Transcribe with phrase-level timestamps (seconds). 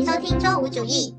[0.00, 1.14] 迎收听周五主义。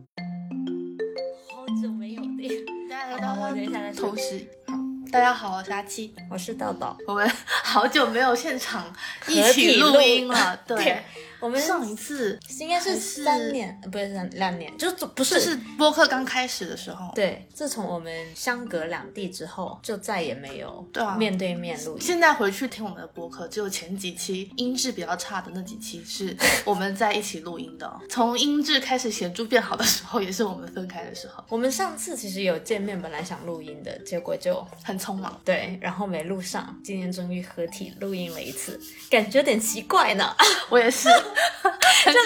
[1.52, 4.74] 好久没有的，大家好我等一下再说同时，好，
[5.12, 6.98] 大家好，我是阿七，我是豆豆。
[7.06, 8.92] 我们好久没有现场
[9.28, 11.04] 一起录录音了，对，
[11.42, 17.48] 我们上一次应该是三年，呃不是两两年，就是不就是是播客刚开始的时候，对。
[17.54, 22.02] 自从我们相隔两地之后，就再也没有对啊面对面录音。
[22.02, 28.00] 现在回去听我们的播客，只有前几期音质比较差的那几期是 我们在一起录音的。
[28.10, 35.40] 从音质开始显著变好的时候，也是我们分开的时候，我们上次其实有见面，本来想录音的，结果就很匆忙。
[35.44, 36.80] 对，然后没录上。
[36.84, 38.80] 今天终于合体录音了一次，
[39.10, 40.36] 感觉有点奇怪呢。
[40.70, 41.10] 我也是，
[42.04, 42.20] 很久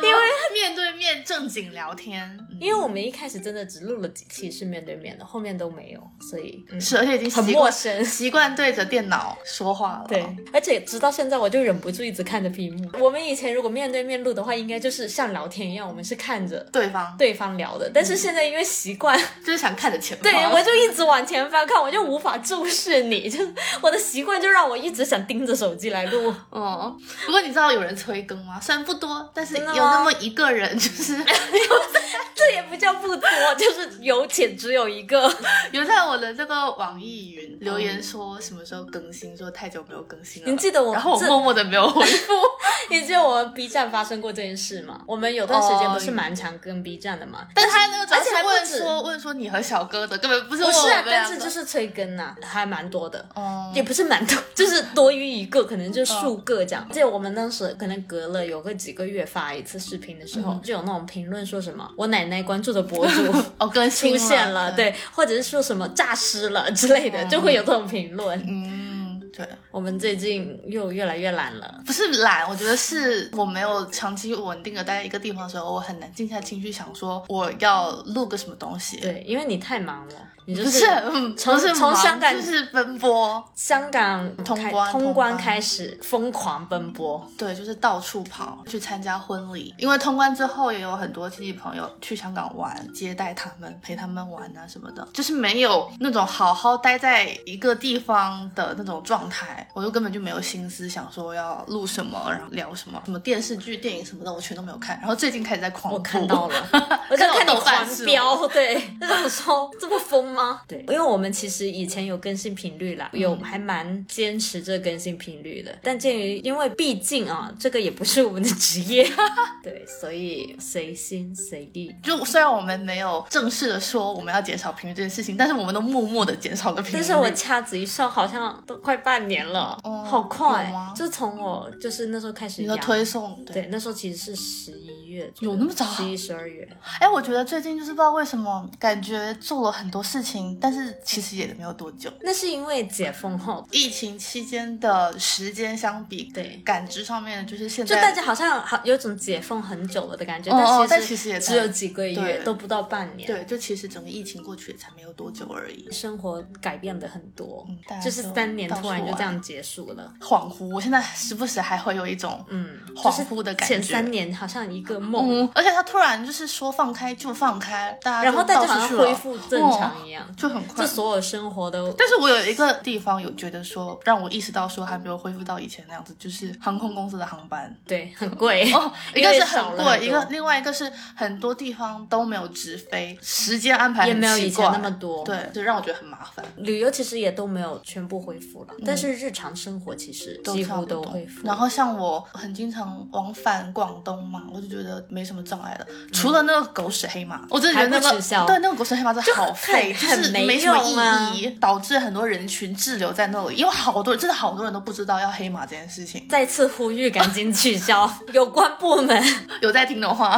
[0.00, 0.20] 没有因为
[0.52, 8.04] 面对面正经聊天，嗯因为我们一开始真的只录了几期是面对面的，后面都没有，所以、嗯、是而且已经很习惯陌生。
[8.04, 10.04] 习惯对着电脑说话了。
[10.06, 12.88] 对，而且直到现在我就忍不住一直看着屏幕。
[13.00, 17.90] 我们以前如果面对面录的话，应该就是像聊天一样，我们是看着对方对方聊的。
[17.92, 20.22] 但是现在因为习惯，就是想看着前方。
[20.22, 26.32] 对我就一直往前翻看，我就无法注视你，就是我的习惯就让我一直想盯着手机来录。
[26.50, 28.60] 哦，不过你知道有人催更吗？
[28.60, 31.16] 虽然不多，但是有那么一个人，就是
[32.34, 35.32] 这也不叫不多，就是有且只有一个。
[35.72, 40.50] 有在我的这个网易云留言说什么时候更新，说太久没有更新了。
[40.50, 42.32] 你记得我然后我默默的没有回复。
[42.90, 45.00] 你记得我们 B 站发生过这件事吗？
[45.06, 47.46] 我们有段时间不是蛮常跟 B 站的吗？
[47.54, 53.24] 但他那个而且还问说问说你和小哥的，根本不是不是但是就是催更呐、还蛮多的。
[53.34, 56.86] 哦，也不是蛮多，就是多于一个，可能就数个这样。
[56.90, 68.38] 记得我们当时可能隔了有个几个月发一次视频的时候，就有那种评论说什么我奶奶关注的博主 哦更新出现了，，对，或者是说什么诈尸了之类的，就会有这种评论。
[68.46, 69.46] 嗯，对。
[69.70, 71.80] 我们最近又越来越懒了。
[71.86, 80.14] 不是懒，我觉得是我没有长期稳定的待在一个地方的时候，我很难静下心去想说我要录个什么东西。，对，因为你太忙了，
[80.44, 87.26] 你就不是，嗯，从不是从香港就是奔波，香港通关通关开始疯狂奔波。
[87.38, 104.98] 对，就是到处跑去参加婚礼，因为通关之后也有很多亲戚朋友去香港玩，接待他们，陪他们玩啊什么的，就是没有那种好好待在一个地方的那种状态，我就根本就没有心思想说要录什么，然后聊什么，什么电视剧、电影什么的，我全都没有看。
[104.98, 106.54] 然后最近开始在狂我看到了，
[107.10, 110.62] 我在看到看你豆瓣是吗狂飙，对，就这么说这么疯吗？
[110.66, 119.06] 对，因为我们其实以前有更新频率啦，有还蛮坚持这更新频率的，但鉴于因为毕竟啊，这个也不是我们的职业，
[119.62, 121.94] 对，所以随心随地。
[122.02, 126.94] 就虽然我们没有正式的说我们要减少频率这件事情，但是我们都默默的减少了频率。
[126.94, 136.68] 但是我掐指一算，好像都快半年了，哦好快，就从我就是那时候开始你的推送，对对，那时候其实是十一月，有那么早十一、十二月。
[137.00, 142.10] 哎，我觉得最近就是不知道为什么，感觉做了很多事情，但是其实也没有多久。
[142.22, 153.26] 那是因为解封后，疫情期间的时间相比，对感知上面就是现在就，大家好像好有种解封很久了的感觉，哦哦但其实也只有几个月，都不到半年。
[153.26, 160.12] 对，就其实整个疫情过去也才没有多久而已，生活改变的很多，嗯就是三年突然就这样结束了。
[160.20, 160.72] 恍惚。
[160.72, 163.74] 我现在时不时还会有一种嗯，恍惚的感觉。
[163.74, 170.86] 前三年好像一个梦，嗯，而且他突然就是说放开就放开，大家然后大家恢复正常一样，就很快这。
[170.86, 177.74] 所有生活都但是我有一个地方有觉得说，让我意识到说还没有恢复到以前那样子，就是航空公司的航班。
[177.86, 185.24] 对很贵哦， 一个是很贵，一个另外一个是很多地方都没有直飞，时间安排也没有以前那么多。
[185.24, 186.44] 对，就让我觉得很麻烦。
[186.56, 191.46] 旅游其实也都没有全部恢复了，但是日常生活其实几乎都恢复。
[191.46, 206.26] 然后像我很经常往返广东嘛，我就觉得没什么障碍了，除了那个狗屎黑马，我真的觉得那个对那个狗屎黑马真的好废，就很很没是没什么用啊意义，导致很多人群滞留在那里，因为好多人真的好多人都不知道要黑马这件事情。
[206.28, 209.22] 再次呼吁，赶紧取消有关部门。
[209.62, 210.36] 有在听的话，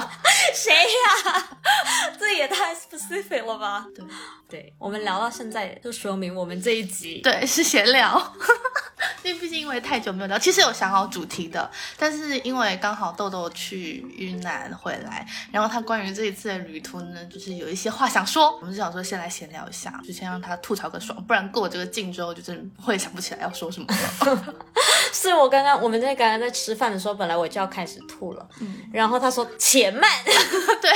[0.55, 1.49] 谁呀、
[2.19, 3.87] 这也太 specific 了吧？
[3.95, 4.05] 对
[4.49, 8.21] 对，我们聊到现在，就说明我们这一集对是闲聊。
[9.23, 24.55] 因为毕竟因为太久没有聊，其实有想好主题的，但是因为刚好豆豆去云南回来，然后他关于这一次的旅途呢，就是有一些话想说，我们就想说先来闲聊一下，就先让他吐槽个爽，不然过了这个境之后，就真的会想不起来要说什么了。
[25.13, 28.49] 是我刚刚我们在刚刚在吃饭的时候，本来我就要开始吐了，
[28.93, 30.09] 然后他说且慢，
[30.81, 30.91] 对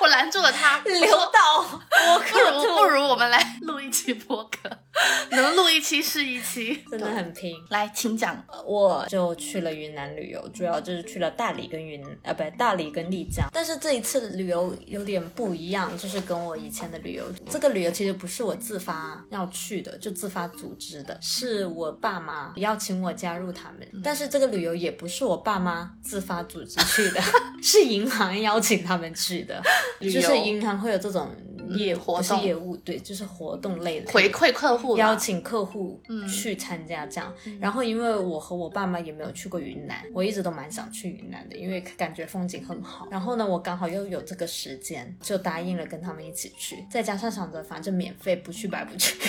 [0.00, 2.38] 我拦住了他，我流说到我不。
[2.38, 4.70] 如不如我们来录一期播客。
[5.30, 7.54] 能录一期是一期，真的很拼。
[7.70, 8.44] 来，请讲。
[8.66, 13.48] 我就去了云南旅游，主要就是去了大理跟云呃，不，大理跟丽江。
[13.52, 23.88] 但是这一次旅游有点不一样，就是跟我以前的旅游，这个旅游其实不是我自发要去的，就自发组织的，是我爸妈邀请我加入他们。
[24.02, 27.20] 但是这个旅游也不是我爸妈自发组织去的，
[27.62, 29.62] 是银行邀请他们去的，
[30.00, 31.30] 就是银行会有这种。
[31.76, 37.34] 业活动业务，对，就是活动类的回馈客户，邀请客户去参加这样。
[37.60, 43.08] 然后因为我和我爸妈也没有去过云南，我一直都蛮想去云南的，因为感觉风景很好。
[43.10, 46.76] 然后呢，我刚好又有这个时间，就答应了跟他们一起去。
[46.90, 49.16] 再加上想着反正免费，不去白不去。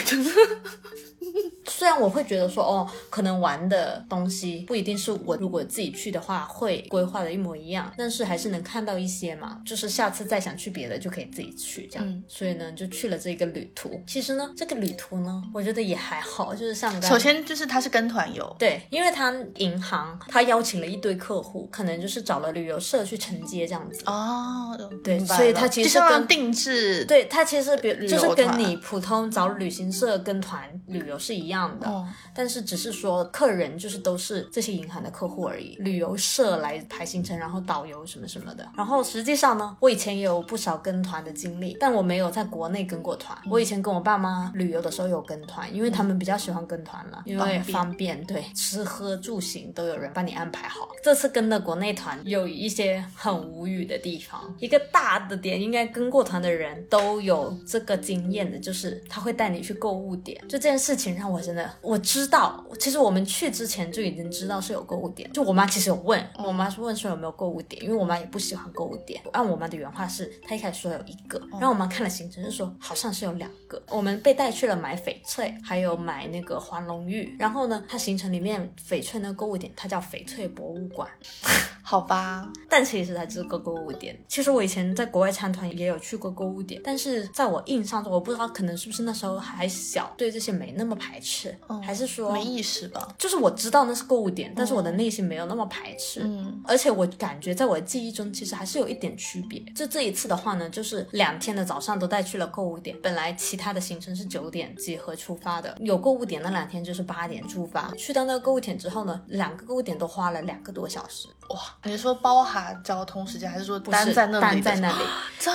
[1.67, 9.61] 虽然我会觉得说，哦，可能玩的东西不一定是我如果自己去的话会规划的一模一样，但是还是能看到一些嘛。
[9.65, 12.23] 就是下次再想去别的就可以自己去这样。
[12.27, 14.01] 所以呢，就去了这个旅途。
[14.07, 16.53] 其实呢，这个旅途呢，我觉得也还好。
[16.53, 24.03] 就是像首先就是他是跟团游，对，因为他银行他邀请了一堆客户，可能就是找了旅游社去承接这样子。
[24.05, 32.05] 哦，对，所以他其实跟定制，对他其实比就是跟你普通找旅行社跟团旅游是一样的，
[32.35, 38.63] 但是只是说客人就是都是这些银行的客户而已，旅游社来排行程，然后导游什么什么的。
[38.77, 42.19] 然后实际上呢，我以前也有不少跟团的经历，但我没。
[42.19, 50.89] 有在国内跟过团，我以前跟我爸妈旅游的时候有跟团，因为他们比较喜欢跟团了，因为方便，对，吃喝住行都有人帮你安排好。
[51.01, 72.09] 这次跟的国内团有一些很无语的地方，一个大的点，应该跟过团的人都有这个经验的，就是他会带你去购物点，就这件事情让我真的我知道，其实我们去之前就已经知道是有购物点，就我妈其实有问我妈是问说有没有购物点，因为我妈也不喜欢购物点，按我妈的原话是，她一开始说有一个，然后我妈看了。
[72.09, 77.36] 行程是说好像是有两个，我们被带去了买翡翠，还有买那个黄龙玉。
[77.39, 81.10] 然后呢，它行程里面翡翠那个购物点，它叫翡翠博物馆。
[81.81, 84.16] 好吧，但其实它只是个购物点。
[84.27, 93.07] 其实我以前在国外参团也有去过购物点，但是在我印象中，我不知道可能是不是那时候还小，对这些没那么排斥，还是说没意识吧？
[93.18, 96.21] 就是我知道那是购物点，但是我的内心没有那么排斥。
[96.24, 99.60] 嗯，而且我感觉在我的记忆中，其实还是有一点区别。
[99.74, 102.95] 就这一次的话呢，就是两天的早上都带去了购物点。
[103.01, 107.91] 本来其他的行程是九点集合出发的，有购物点那两天就是八点出发。
[107.97, 111.27] 去到那个购物点之后呢，两个购物点都花了两个多小时。
[111.50, 114.61] 哇，你说包含交通时间，还是说单在那里？
[114.61, 115.03] 单在那里。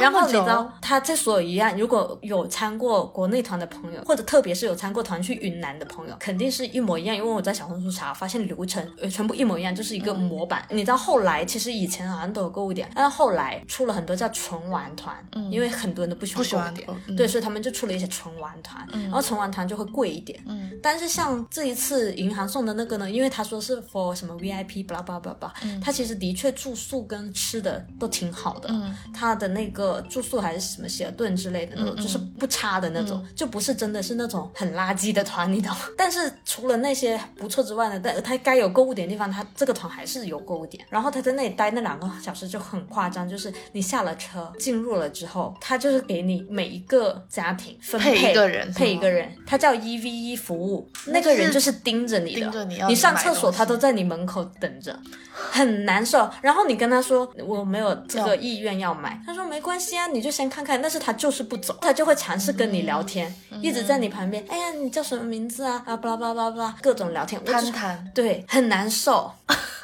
[0.01, 7.15] 然后你知道，他这所有一样，如果有参过国内团的朋友，或者特别是有参过团去云南的朋友，肯定是一模一样。
[7.15, 10.67] 因为我在小红书查，发现流程全部一模一样，就是一个模板。
[10.71, 15.17] 你知道后来其实以前好像都有购物点，但是后来出了很多叫纯玩团，
[15.49, 20.39] 因为很多人都不喜欢购物点，对，所以他们就出了一些纯玩团，然后纯玩团就会贵一点。
[20.47, 35.75] 嗯，但是像这一次银行送的那个呢，因为他说是 for 什么 VIP，巴拉巴拉巴拉，他其实的确住宿跟吃的都挺好的，嗯，他的那个住宿还是什么希尔顿之类的那种，就是不差的那种，就不是真的是那种很垃圾的团，你懂？
[35.97, 40.85] 但是除了那些不错之外呢，但他该有购物点的地方，他这个团还是有购物点。
[40.91, 54.99] 然后他在那里待那两个小时就很夸张，就是你下了车进入了之后，他就是给你每一个家庭分配一个人，配一个人，他叫一 v 一服务，那个人就是盯着你的，你上厕所他都在你门口等着。
[55.37, 60.81] 很难受，然后你跟他说我没有这个意愿要买，他说没关系啊，你就先看看。
[60.81, 64.45] 但是他就是不走，他就会尝试跟你聊天，一直在你旁边。
[64.49, 65.83] 哎呀，你叫什么名字啊？
[65.87, 69.33] 啊，巴拉巴拉巴拉，各种聊天，攀谈，对，很难受。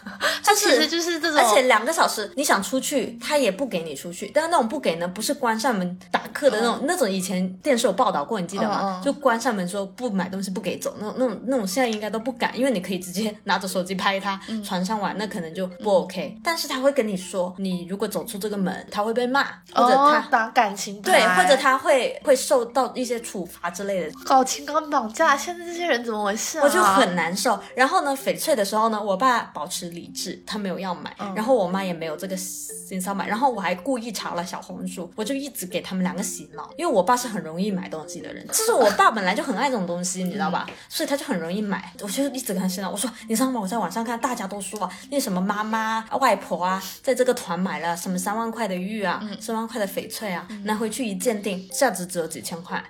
[0.44, 4.30] 他其实就是这种，而且两个小时你想出去，他也不给你出去。
[4.34, 9.00] 但是那种不给呢，不是关上门打客的那种，那种以前电视有报道过，你记得吗？
[9.04, 16.36] 就关上门说不买东西不给走，那种那种那种现在应该都不敢，因为你可以直接拿着手机拍他船上玩，那可能就不 OK。
[16.42, 24.12] 但是他会跟你说，你如果走出这个门，他会被骂，或者他打感情对，或者他会会受到一些处罚之类的。
[24.24, 26.62] 搞情感绑架，现在这些人怎么回事啊？
[26.64, 27.58] 我就很难受。
[27.74, 30.42] 然后呢，翡翠的时候呢，我爸保持理智。
[30.46, 40.68] 他没有要买，然后我妈也没有这个心思买，然后我还故意查了小红书，我就一直给他们两个洗脑，因为我爸是很容易买东西的人，就是我爸本来就很爱这种东西，你知道吧？
[40.88, 43.60] 所以他就很容易买，我就一直跟他洗脑，我说你知道吗？
[43.60, 52.82] 我在网上看大家都说啊，那什么妈妈、外婆啊，在这个团买了什么三万块的玉啊，三万块的翡翠啊，拿回去一鉴定，价值只有几千块，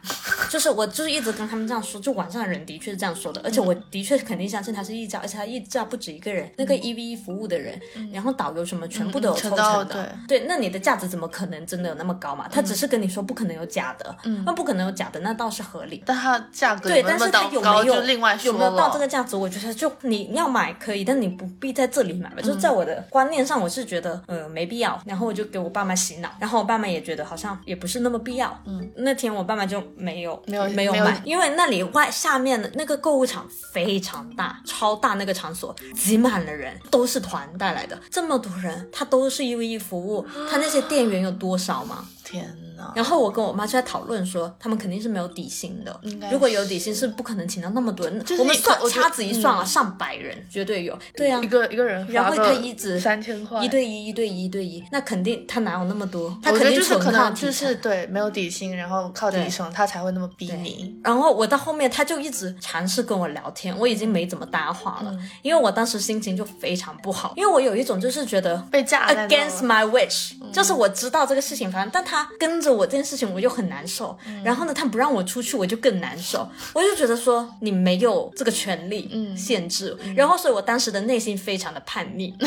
[0.49, 7.78] 就是我就是一直跟他们这样说，就网上的人的确是这样说的，而且我的确肯定相信他是溢价，而且他溢价不止一个人，那个一 v 一服务的人，
[8.12, 12.47] 然后导游什么全部都有抽成的，对，那你的价值怎么可能真的有那么高嘛？
[12.50, 16.02] 他只是跟你说不可能有假的，那不可能有假的，那倒是合理。
[16.06, 19.37] 但它价格对，但是它有没有另外说有没有到这个价值？
[19.37, 22.37] 我觉得就你要买可以，但你不必在这里买吧。
[22.42, 25.00] 就是在我的观念上，我是觉得呃没必要。
[25.06, 28.61] 然后我就给我爸妈洗脑，然后我爸妈也觉得好像也不是那么必要。
[28.64, 42.06] 嗯，那天我爸妈就没有没有没有没有买，因为那里外下面的那个购物场非常大，超大那个场所挤满了人，都是团带来的，这么多人，他都是一 v 一服务，他那些店员有多少吗？
[42.25, 42.92] 天呐哪！
[42.96, 46.00] 然后我跟我妈就在讨论说，他们肯定是没有底薪的。
[46.32, 48.18] 如果有底薪，是不可能请到那么多人。
[48.25, 50.99] 就是我们算我掐指一算啊，上百人绝对有。
[51.14, 56.37] 对啊一，个一个人然后他一直三千块，一对一，一对一，一对一，那肯定他哪有那么多？
[56.42, 60.99] 他肯定就是可能靠就是对没有底薪，然后靠提成，他才会那么逼你。
[61.04, 74.16] 然后我到后面，他就一直尝试跟我聊天，我已经没怎么搭话了，因为我当时心情就非常不好，因为我有一种就是觉得被架在 against my wish，、就是我知道这个事情反正，但他跟着我这件事情我就很难受。
[74.44, 76.48] 然后呢，他不让我出去，我就更难受。
[76.72, 82.36] 我就觉得说你没有这个权利限制，然后所以我当时的内心非常的叛逆。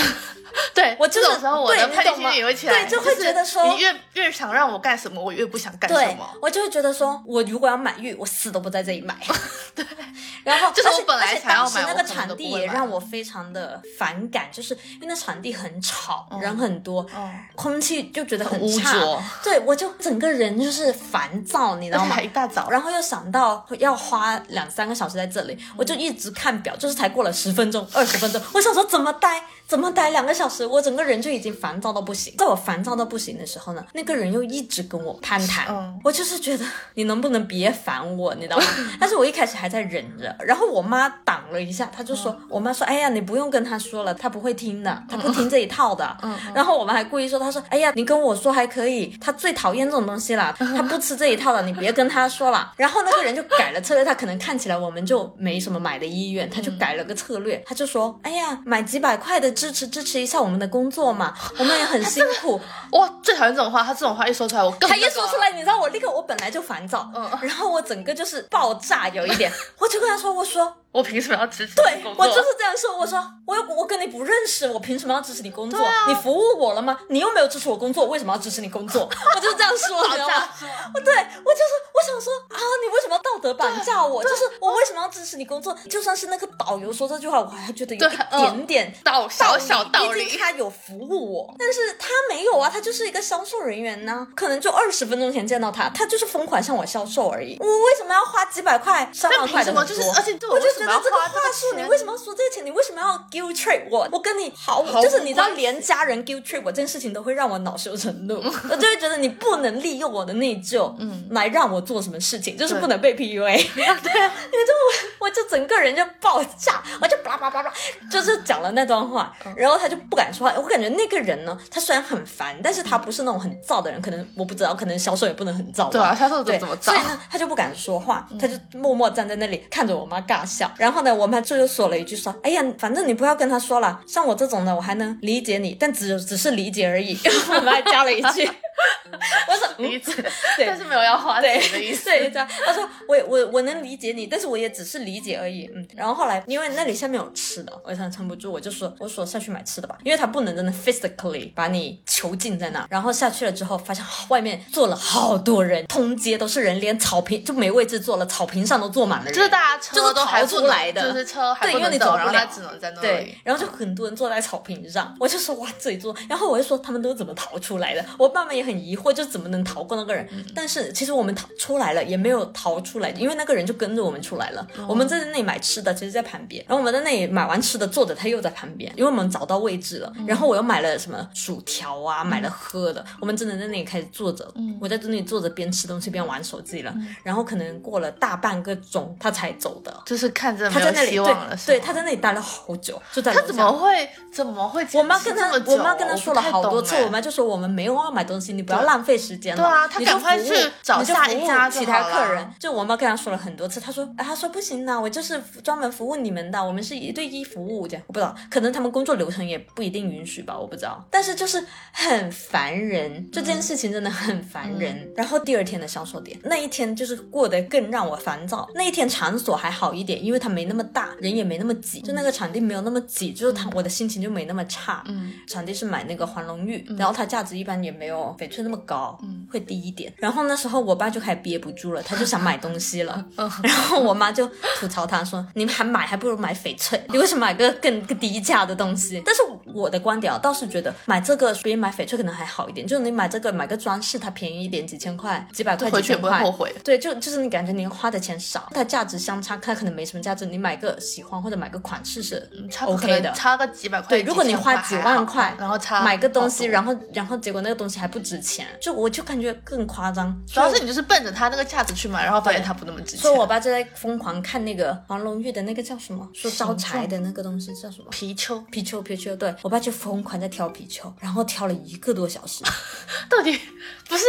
[0.75, 9.15] 对我就是这种时候，我的叛逆对你懂吗心也会起来，对就会觉得说你越越想让我干什么，我越不想干什么。，我就会觉得说，我如果要买玉，我死都不在这里买。
[9.73, 9.83] 对，
[10.43, 19.21] 然后就是本来当时那个场地也让我非常的反感，就是因为那场地很吵，人很多，嗯空气就觉得很污浊。
[19.43, 22.21] 对，我就整个人就是烦躁，你知道吗？
[22.21, 29.43] 一大早，然后又想到要花两三个小时在这里，我就一直看表，就是才过了十分钟、二十分钟，我想说怎么待，
[29.73, 32.31] 怎么待两个小时，我整个人就已经烦躁到不行。
[32.37, 35.99] 在我烦躁到不行的时候呢，那个人又一直跟我攀谈，嗯。
[36.03, 36.63] 我就是觉得
[36.93, 38.63] 你能不能别烦我，你知道吗？
[39.01, 46.15] 但是我一开始还在忍着，然后我妈挡了一下，她就说，我妈说，哎呀，你不用跟她说了，她不会听的，她不听这一套的。
[46.53, 52.71] 然后我们还故意说，她说，哎呀，你跟我说还可以，她最讨厌这种东西了，她不吃这一套的，你别跟她说了。
[52.77, 62.59] 然后那个人就改了策略，他可能看起来我们就没什么买的意愿，他就改了个策略，他就说，哎呀，买几百块的支持支持一下我们的工作嘛，我们也很辛苦。
[62.91, 70.75] 哇，最讨厌这种话，他这种话一说出来，我更他一说出来，你知道我立刻我本来就烦躁，嗯然后我整个就是爆炸有一点， 我就跟他说，我说。
[70.93, 75.83] 我凭什么要支持对我就是这样说，我说我又我跟你不认识，我凭什么要支持你工作？
[75.83, 76.95] 啊你服务我了吗？
[77.09, 79.01] 你又没有支持我工作，我为什么要支持你工作？
[79.35, 80.47] 我就是这样说，你知道吗？
[80.93, 84.21] 我对我就是我想说啊，你为什么要道德绑架我？
[84.21, 85.75] 就是我为什么要支持你工作？
[85.89, 97.57] 就算是那个导游说这句话，我还觉得有一点点道小小道理毕竟他有服务我，但是他没有啊，他就是一个销售人员呢，可能就二十分钟前见到他，他就是疯狂向我销售而已。
[97.59, 99.83] 我为什么要花几百块、上万块什么？
[99.85, 102.65] 就是而且对我我就觉得这个话术，你为什么要说这个钱？
[102.65, 104.07] 你为什么要 guilt trip 我？
[104.11, 108.35] 我跟你毫毫无就是你知道，连家人 guilt trip 我这件事情都会让我恼羞成怒，
[108.69, 113.73] 我就会觉得你不能利用我的内疚，嗯，来让我做什么事情，就是不能被 PUA。
[113.73, 114.73] 对啊， 你知道
[115.19, 117.73] 我我就整个人就爆炸，我就叭叭叭叭，
[118.11, 120.53] 就是讲了那段话，然后他就不敢说话。
[120.57, 125.89] 我感觉那个人呢，他虽然很烦，但是他不是那种很燥的人，可能我不知道，可能销售也不能很燥吧。
[125.91, 130.71] 对啊销售怎么燥所以呢，他就不敢说话，他就默默站在那里看着我妈尬笑。
[130.77, 137.17] 然后呢，我妈最后说了一句说：“哎呀，反正你不要跟他说了，像我这种的，我还能理解你，但只只是理解而已。”
[137.49, 138.49] 我妈还加了一句。
[139.47, 140.13] 我说嗯理解，
[140.57, 142.05] 对但是没有要花对钱的意思。
[142.09, 145.69] 对，这样他说我我我能理解你，但是我也只是理解而已。
[145.73, 152.85] 嗯，然后后来因为那里下面有吃的，我也撑不住，我就说我说下去买吃的吧，因为他不能真的 physically 把你囚禁在那。
[152.89, 159.33] 然后下去了之后，发现外面坐了好多人，通街都是人，连草坪就没位置坐了，草坪上都坐满了人。
[159.33, 168.05] 就是大家车就是都还逃出来的就是车还对因为不能走，你走不了然后他只能在那对。，然后就很多人坐在草坪上，我就说哇这里坐，然后我就说他们都怎么逃出来的？
[168.17, 170.27] 我爸妈也很疑惑，就怎么能逃过那个人？
[170.55, 174.65] 但是其实我们逃出来了，也没有逃出来，因为那个人就跟着我们出来了。
[174.87, 180.11] 我们在那里买吃的，其实在旁边，然后我们在那里买完吃的，坐着他又在旁边，因为我们找到位置了。
[180.25, 186.93] 然后我又买了什么薯条啊，买了喝的，我们真的在那里开始坐着，我在这里坐着边吃东西边玩手机了。
[187.23, 189.93] 然后可能过了大半个钟，他才走的。
[190.05, 194.85] 就是看着他在那里对对，他在那里待了好久，就在他怎么会怎么会？
[194.93, 199.61] 我妈跟他，我妈跟他说了好多次，我妈就说我们没有要买东西，你你不要浪费时间了。
[199.61, 202.49] 对啊他赶快去找下一家其他客人。
[202.59, 208.03] 就我妈跟他说了很多次，他说，哎，他说不行的，我就是专门服务你们的，我们是一对一服务这样。
[208.07, 211.05] 我不知道，可能他们工作流程也不一定允许吧，我不知道。
[211.11, 215.11] 但是就是很烦人，就这件事情真的很烦人。
[215.15, 218.69] 然后第二天的销售点，那一天就是过得更让我烦躁。
[218.75, 225.03] 那一天场所还好一点，因为它没那么大，人也没那么挤，就那个场地没有那么挤，就是他我的心情就没那么差。
[225.07, 230.13] 嗯，场地是买那个黄龙玉，然后它价值一般也没有翡翠那么高，嗯会低一点。
[230.17, 239.41] 然后那时候我爸就开始憋不住了，他就想买东西了，嗯然后我妈就吐槽他说：“你还买还不如买翡翠，你为什么买个更更低价的东西？”但是
[239.73, 246.75] 我的观点啊，倒是觉得买这个比买翡翠可能还好一点，就是你买这个买个装饰，它便宜一点，几千块、几百块、几千块不会后悔。
[246.83, 250.45] 对，就就是你感觉你花的钱少，它价值相差，它可能没什么价值。
[250.45, 252.49] 你买个喜欢或者买个款式是
[252.85, 253.31] OK 的。
[253.33, 254.09] 差个几百块。
[254.09, 260.35] 对，如果你花几万块，然后差买个东西，然后然后结果那个东西还不值钱，就我就感觉更夸张。
[260.45, 263.19] 主要是你就是奔着他那个价值去买，然后发现他不那么值钱。
[263.19, 268.07] 所以我爸就在疯狂看那个黄龙玉的那个叫什么，说招财的那个东西叫什么？
[268.11, 272.63] 貔貅貔貅，貔貅，对我爸就疯狂在挑貔貅，然后挑了一个多小时，
[273.29, 273.59] 到底
[274.07, 274.23] 不是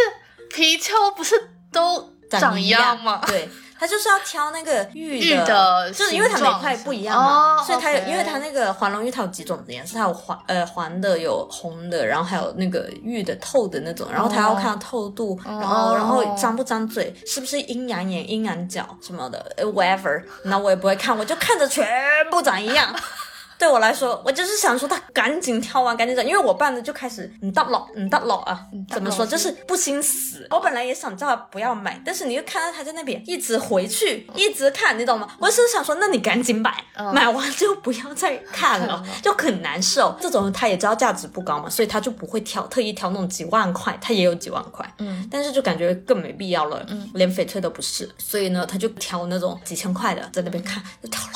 [0.50, 1.34] 貔貅，不是
[1.72, 3.22] 都长一一样吗？
[3.26, 3.48] 对。
[3.78, 21.86] 他就是要挑那个玉玉的就是因为它每块不一样嘛，哦所以它有因为它那个黄龙玉它有几种颜色，它有黄呃黄的，有红的，然后还有那个玉的透的那种，然后它要看透度，然后然后张不张嘴，是不是阴阳眼、阴阳角什么的呃，whatever，那我也不会看，我就看着全
[22.30, 22.94] 部长一样。
[23.58, 30.46] 对我来说，我就是想说他赶紧挑完，赶紧走，因为我办的就开始你到老，你到老啊，怎么说，就是不心死。
[30.50, 35.28] 我本来也想叫他不要买，但是你又看到他在那边一直回去，一直看，你懂吗？
[35.38, 40.16] 我是想说，那你赶紧买，买完就不要再看了， 就很难受。
[40.20, 51.32] 这种他也知道价值不高嘛，所以他就不会挑，特意挑那种几万块，他也有几万块，嗯，但是就感觉更没必要了，嗯，连翡翠都不是，所以呢，他就挑那种几千块的，在那边看，就挑了。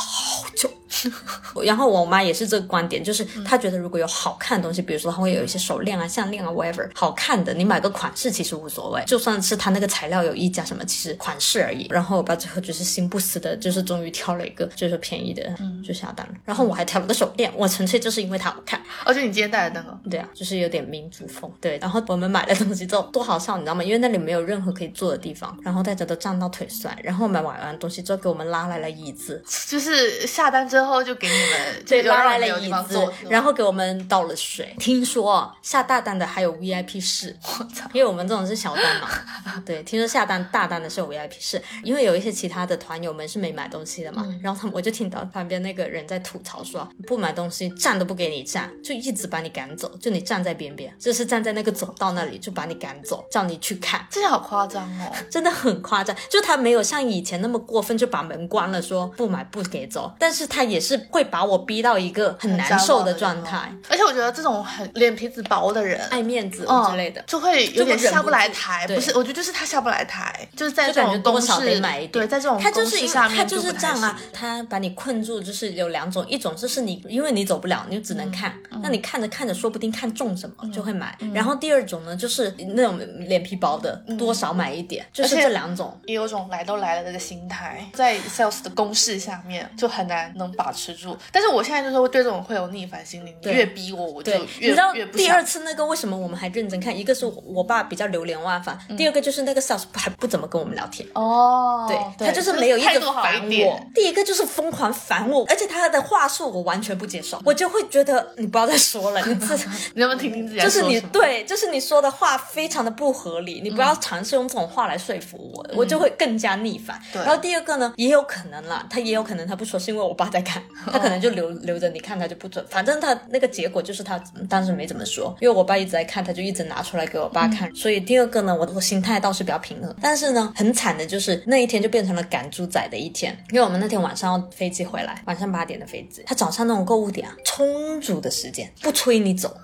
[1.64, 11.86] 然后我妈也是这个观点，就是她觉得如果有好看的东西，比如说她会有一些手链啊、项链啊，whatever，好看的，你买个款式其实无所谓，就算是它那个材料有溢价什么，其实款式而已。
[11.90, 15.42] 然后我爸最后就是心不死的，就是终于挑了一个就是便宜的，
[15.86, 16.34] 就下单了。
[16.44, 18.80] 然后我还挑了个手链，我纯粹就是因为它好看。
[19.04, 21.50] 而且你今天戴的那个，对啊，就是有点民族风。
[21.60, 23.82] 对，然后我们买了东西之后多好笑，你知道吗？
[23.82, 26.96] 因为那里没有任何可以坐的地方，然后大家都站到腿酸。
[27.02, 34.75] 然后我们买完东西之后，给我们拉来了椅子，就是下单之后就给你们，对，就拉来了椅子然后给我们倒了水。
[34.78, 39.09] 听说啊下大单的还有 VIP 室，我操，因为我们这种是小单嘛。
[39.64, 44.24] 对，听说下单大单的是有 VIP 室，因为有一些其他的团友们是没买东西的嘛。
[44.27, 54.07] 嗯然后他们我就听到旁边那个人在吐槽说，不买东西站都不给你站，就一直把你赶走，就你站在边边，就是站在那个走道那里就把你赶走，叫你去看。
[54.11, 55.12] 这好夸张哦。
[55.29, 60.14] 真的很夸张，就他没有像以前那么过分，就把门关了，说不买不给走。
[60.18, 67.22] 但是他也是会把我逼到一个很难受的状态，而且我觉得这种很脸皮子薄的人，爱面子嗯之类的。
[67.26, 68.86] 就会有点下不来台。
[68.86, 81.16] 对不是，我觉得就是他下不来台，就是在这种多少得式买一点，对，在这种他就是因他就是这样啊，他把你困住，就是有两种，一种就是你因为你走不了，你就只嗯能看，那你看着看着，说不定看中什么就会买。
[81.34, 85.98] 然后第二种呢，就是那种脸皮薄的，多少买一点，就是这两种。
[86.06, 91.16] 也有种来都来了的这个心态，在 sales 的公式下面就很难能把持住。
[91.33, 96.96] 但是我现在就是会对这种会有逆反心理，你对越逼我，我就越，你知道越不第二次那个为什么我们还认真看？
[96.96, 101.09] 一个是我爸比较流连忘返，第二个就是那个 sales 还不怎么跟我们聊天。
[101.14, 101.87] 哦，
[102.18, 109.54] 对他就是没有一直态度好烦我，第一个就是疯狂烦我，而且他的话术我完全不接受，我就会觉得你不要再说了，你自
[109.94, 110.83] 你能不能听听自己就是？
[110.83, 116.98] 你对，就是你说的话非常的不合理，你不要尝试用这种话来说服我，我就会更加逆反。
[117.12, 122.64] 对然后第二个呢，也有可能啦，他也有可能他不说是因为我爸在看，他可能就留留着你看，他就不准。
[122.68, 124.18] 反正他那个结果就是他
[124.49, 127.75] 当时没怎么说，因为我爸一直在看，他就一直拿出来给我爸看。
[127.75, 139.57] 所以第二个呢，我我心态倒是比较平和，但是呢，很惨的就是那一天就变成了赶猪仔的一天，因为我们那天晚上要飞机回来，晚上八点的飞机，他早上那种购物点啊，充足的时间不催你走，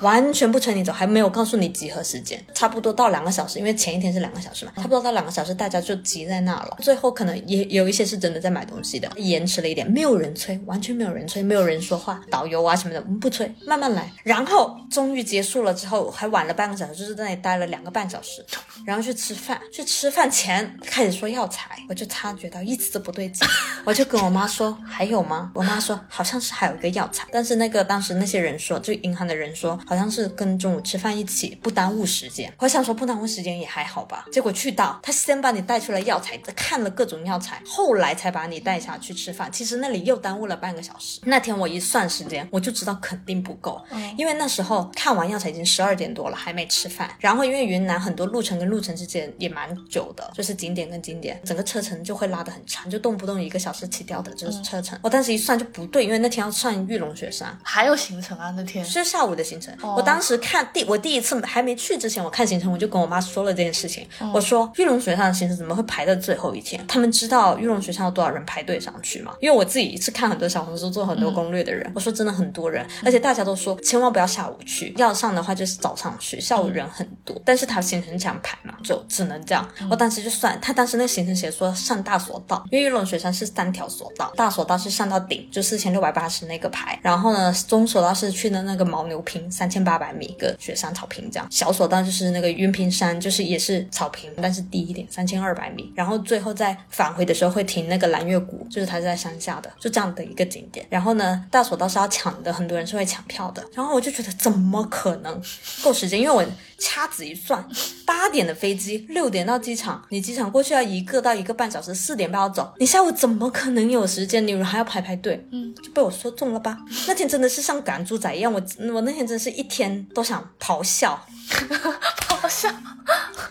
[0.00, 6.76] 完全不催你走，还没有告诉你集合时间，差不多到两个小时，因为前一天是两个小时嘛，差不多到两个小时，大家就挤在那了。
[6.80, 14.10] 最后可能也有一些是真的在买东西的，延迟了一点，没有人催，完全没有人催，没有人说话，导游啊什么的，我们不催，慢慢来。
[14.22, 18.44] 然后终于结束了之后，还晚了半个小时，就是在那里待了两个半小时，
[18.86, 19.60] 然后去吃饭。
[19.72, 23.46] 去吃饭前开始说药材，我就察觉到一丝不对劲，
[23.84, 25.50] 我就跟我妈说还有吗？
[25.54, 32.52] 我妈说好像是还有一个药材，但是那个当时那些人说，就银行的人说好像是跟中午吃饭一起，不耽误时间。
[32.58, 39.50] 我想说不耽误时间也还好吧，结果去到他先把你带出来药材，看了各种药材，后来才把你带下去吃饭。
[39.50, 41.20] 其实那里又耽误了半个小时。
[41.24, 43.80] 那天我一算时间，我就知道肯定不够，
[44.14, 47.10] 因为那时候看完药材已经十二点多了，还没吃饭。
[47.18, 54.98] 然后因为云南很多路程跟路程之间也蛮久的，就是景点跟景点，整个车程就会拉得很长，就动不动一个小时起跳的就是车程。
[55.00, 58.84] 我当时一算就不对，因为那天要上玉龙雪山，还有行程啊那天。
[58.84, 59.74] 是下午的行程。
[59.80, 64.06] 我当时看第我第一次还没去之前，我看行程，我就跟我妈说了这件事情。
[64.34, 66.86] 我说玉龙雪山的行程怎么会排到最后一天？
[66.86, 69.34] 他们知道玉龙雪山有多少人排队上去吗？
[69.40, 77.38] 因为我自己是看很多小红书做很多攻略的人，我说真的很多人，而且大家都说千万不要下午去，要上的话就是早上去，下午人很多。
[77.44, 79.68] 但是他行程这样排嘛，就只能这样。
[79.90, 100.86] 我当时就算他当时那个行程写说上大索道，因为玉龙雪山是三条索道，大索道是上到顶，就四千六百八十那个排，然后呢中索道是去的那个牦牛坪三千八百米一个雪山草坪这样，小索道就是那个云平山，就是也是草坪，但是低一点三千二百米，然后最后再返回的时候会停那个蓝月谷，就是它是在山下的，就这样的一个景点。
[100.88, 105.42] 然后呢大索道是要抢的，很多人是会抢票的，然后我就觉得怎么可能
[105.82, 106.44] 够时间，因为我。
[106.80, 107.68] 掐指一算，
[108.06, 114.46] 八点的飞机，六点到机场，你机场过去要一个到一个半小时，四点半要走，你下午怎么可能有时间？
[114.46, 116.78] 你还要排排队，嗯，就被我说中了吧？
[117.08, 118.62] 那天真的是像赶猪仔一样，我
[118.94, 122.72] 我那天真是一天都想咆哮， 咆哮，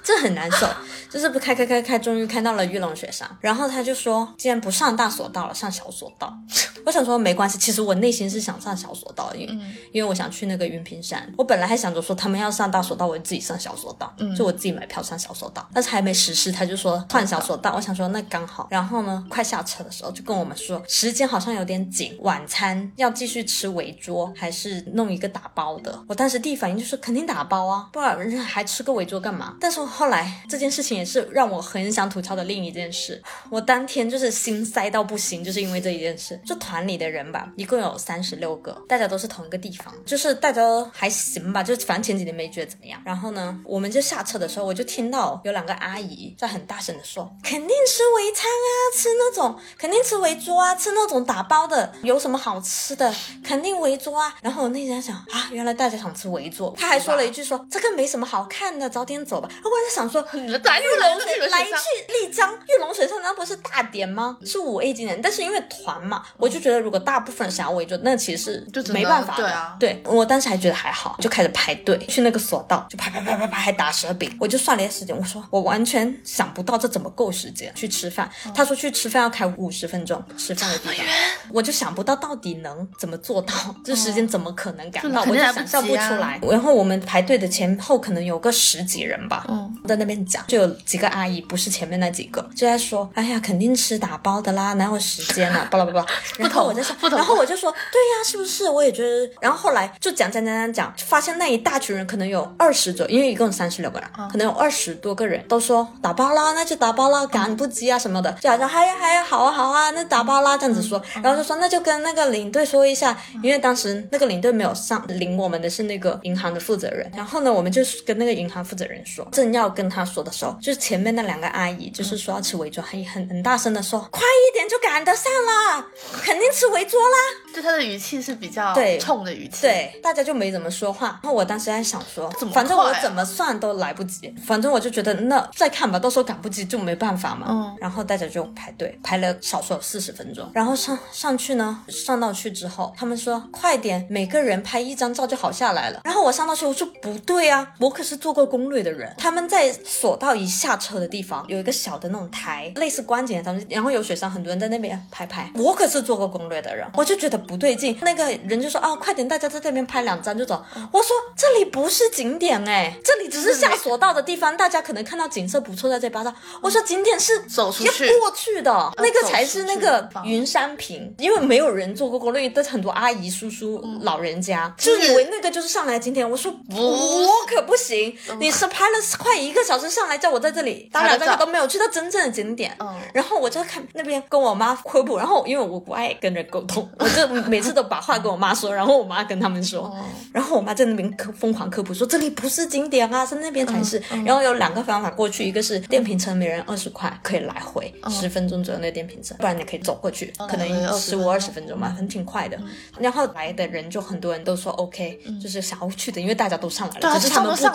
[0.03, 0.67] 这很难受。
[1.09, 6.37] 就是不开开开开，终于开到了玉龙雪山，然后他就说，既然不上大索道了，上小索道。
[6.85, 9.53] 我想说没关系，其实我内心是想上小索道，因为
[9.93, 11.25] 因为我想去那个云平山。
[11.37, 15.65] 我本来还想着说他们要上大索道，我就自己上小索道，就我自己买票上小索道。
[15.73, 17.73] 但是还没实施，他就说换小索道。
[17.75, 18.67] 我想说那刚好。
[18.69, 26.03] 然后呢，快下车的时候就跟我们说时间好像有点紧，晚餐要继续吃围桌还是弄一个打包的？
[26.09, 29.55] 我当时第一反应就是肯定打包啊，不然还吃个围桌干嘛？
[29.61, 33.21] 但是后来这件事情也是让我很想吐槽的另一件事。
[33.51, 36.87] 我当天就是心塞到不行，就是因为这一件事，就团。
[36.87, 43.01] 里的人吧，一共有三十六个，大家都是同一个地方，就是大家都还行吧，就反正前几天没觉得怎么样。
[43.03, 53.13] 然后呢，我们就下车的时候，我就听到有两个阿姨在很大声的说：“肯定吃围餐啊，吃那种肯定吃围桌啊，吃那种打包的，有什么好吃的？
[53.43, 56.73] 肯定围桌啊。”然后我那天想啊，原来大家想吃围桌。
[56.77, 60.21] 他还说了一句说：“这个没什么好看的，早点走吧。”我在想说，
[60.63, 61.73] 来玉龙水来去
[62.07, 64.37] 丽江玉龙水上那不是大点吗？
[64.45, 74.35] 是五 A 景点，但是因为团嘛，我就觉得如果大部分想要围住，那其实就没办法对啊，对我当时还觉得还好，就开始排队去那个索道，就排排排排排，还打蛇饼。
[74.39, 78.29] 我就算了一下时间，我说我完全想不到这怎么够时间去吃饭。
[78.55, 81.05] 他说去吃饭要开五十分钟，吃饭的地方，
[81.51, 83.53] 我就想不到到底能怎么做到，
[83.83, 85.21] 这时间怎么可能赶到？
[85.21, 86.39] 我就想象不出来。
[86.49, 96.05] 然后我们排队的前后可能有个十几人吧，嗯，在那边讲，就有几个阿姨，不是前面那几个，就在说，哎呀，肯定吃打包的啦，哪有时间啊， 巴拉巴拉。
[96.37, 96.95] 然后我就说。
[97.09, 98.69] 然后我就说，对呀，是不是？
[98.69, 99.29] 我也觉得。
[99.41, 111.01] 然后后来就讲讲讲讲讲，发现那一大群人可能有二十左右，因为一共三十六个人，可能有二十多个人都说打包啦，那就打包啦，赶不及啊什么的，就好像还还好啊好啊，那打包啦这样子说。
[111.23, 117.09] 然后就说那就跟那个领队说一下，因为当时那个领队没有上，领我们的是那个银行的负责人。
[117.15, 125.85] 然后呢，我们就跟那个银行负责人说，正要跟他说的时候，就是前面那两个阿姨就是说要吃围桌，还很很大声的说，快一点就赶得上了，
[126.21, 126.97] 肯定吃围桌。
[127.07, 131.19] 啦，就他的语气是比较对冲的语气，对，大家就没怎么说话。
[131.23, 137.47] 然后我当时在想说，怎么，反正我怎么算都来不及，反正我就觉得那再看吧，到时候赶不及就没办法嘛。
[137.49, 146.01] 嗯，然后大家就排队排了少说有四十分钟，然后上上去呢，上到去之后，他们说快点，每个人拍一张照就好下来了。
[146.03, 149.13] 然后我上到去，我说不对啊，我可是做过攻略的人。
[149.17, 155.51] 他们在索道一下车的地方有一个小的那种台，类似观景台，然后有雪山，很多人在那边拍拍。
[155.55, 156.87] 我可是做过攻略的人。
[156.95, 160.63] 我就觉得不对劲，那个人就说啊，快点，大家在这边拍两张就走。
[160.93, 166.33] 我说这里不是景点哎，这里只是下索道的地方，大家可能看到景色不错，在这拍照。
[166.61, 176.29] 我说景点是走出去过去的，那个才是那个云山坪，因为没有人做过攻略，但是很多阿姨叔叔老人家就以为那个就是上来景点。
[176.29, 182.75] 我说不，我可不行，你是拍了快一个小时上来叫我在这里，当然大家都没有去到真正的景点。
[182.79, 190.05] 嗯，然后我就看那边跟我妈科普，然后因为我不爱跟人沟通， 我就每次都把话跟我妈说，然后我妈跟他们说，哦。
[190.31, 194.01] 然后我妈在那边科疯狂科普说这里不是景点啊，是那边才是。
[194.25, 202.57] 然后有两个方法过去，一个是电瓶车，每人二十块可以来回十、分钟左右那电瓶车，不然你可以走过去，可能十五二十分钟吧，很挺快的。
[202.97, 207.71] 然后来的人就很多人都说 OK，、就是想要去的，因为大家都上来了，只是他们不知道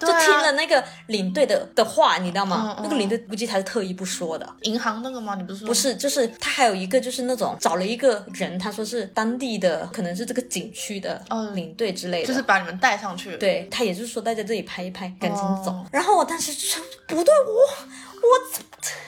[0.00, 0.73] 就听了那个
[1.08, 2.76] 领队的的话，你知道吗？
[2.76, 4.48] 嗯嗯那个领队估计他是特意不说的。
[4.62, 5.34] 银行那个吗？
[5.34, 15.70] 你不是说不是，就是他还有一个就是那种找了一个人，他说是当地的，可能是这个景区的哦领队之类的，就是把你们带上去？，对他也就是说大家这里拍一拍，赶紧走。
[15.70, 18.30] 哦然后我当时就说不对，我我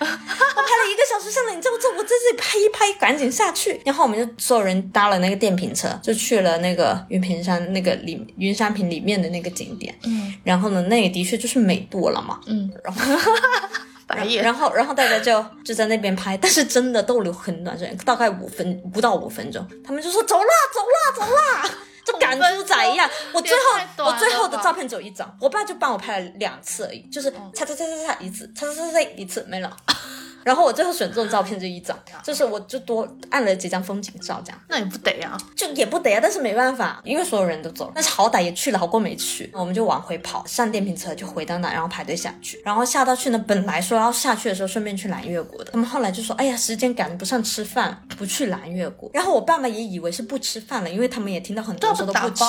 [0.00, 3.80] 我拍了一个小时下来，你知道这我在这里拍一拍，赶紧下去。
[3.84, 9.94] 然后我们就所有人搭了那个电瓶车，就去了那个云平山那个里云山坪里面的那个景点。
[10.04, 12.40] 嗯然后呢，那也的确就是美多了嘛。
[12.46, 13.00] 嗯，然后
[14.06, 14.44] 白眼。
[14.44, 21.74] 然后，然后大家就就在那边拍，但是真的逗留很短时间，大概五分不到五分钟，他们就说走啦，走啦，走啦，
[22.06, 23.10] 就赶猪仔一样。
[23.34, 29.76] 我最后我最后的照片只有一张，我爸就帮我拍了两次而已，就是擦擦擦擦擦一次，擦擦擦擦一次没了。
[30.46, 34.60] 然后我最后选中照片就一张，就是我就多按了几张风景照，这样。
[34.68, 49.10] 那也不得呀、就也不得啊，但是没办法，因为所有人都走了，但是好歹也去了，好过没去，我们就往回跑，上电瓶车就回到那，然后排队下去，然后下到去呢，本来说要下去的时候顺便去蓝月谷的，他们后来就说，哎呀，时间赶不上吃饭，不去蓝月谷。
[49.12, 52.44] 然后我爸妈也以为是不吃饭了，因为他们也听到很多人说都不吃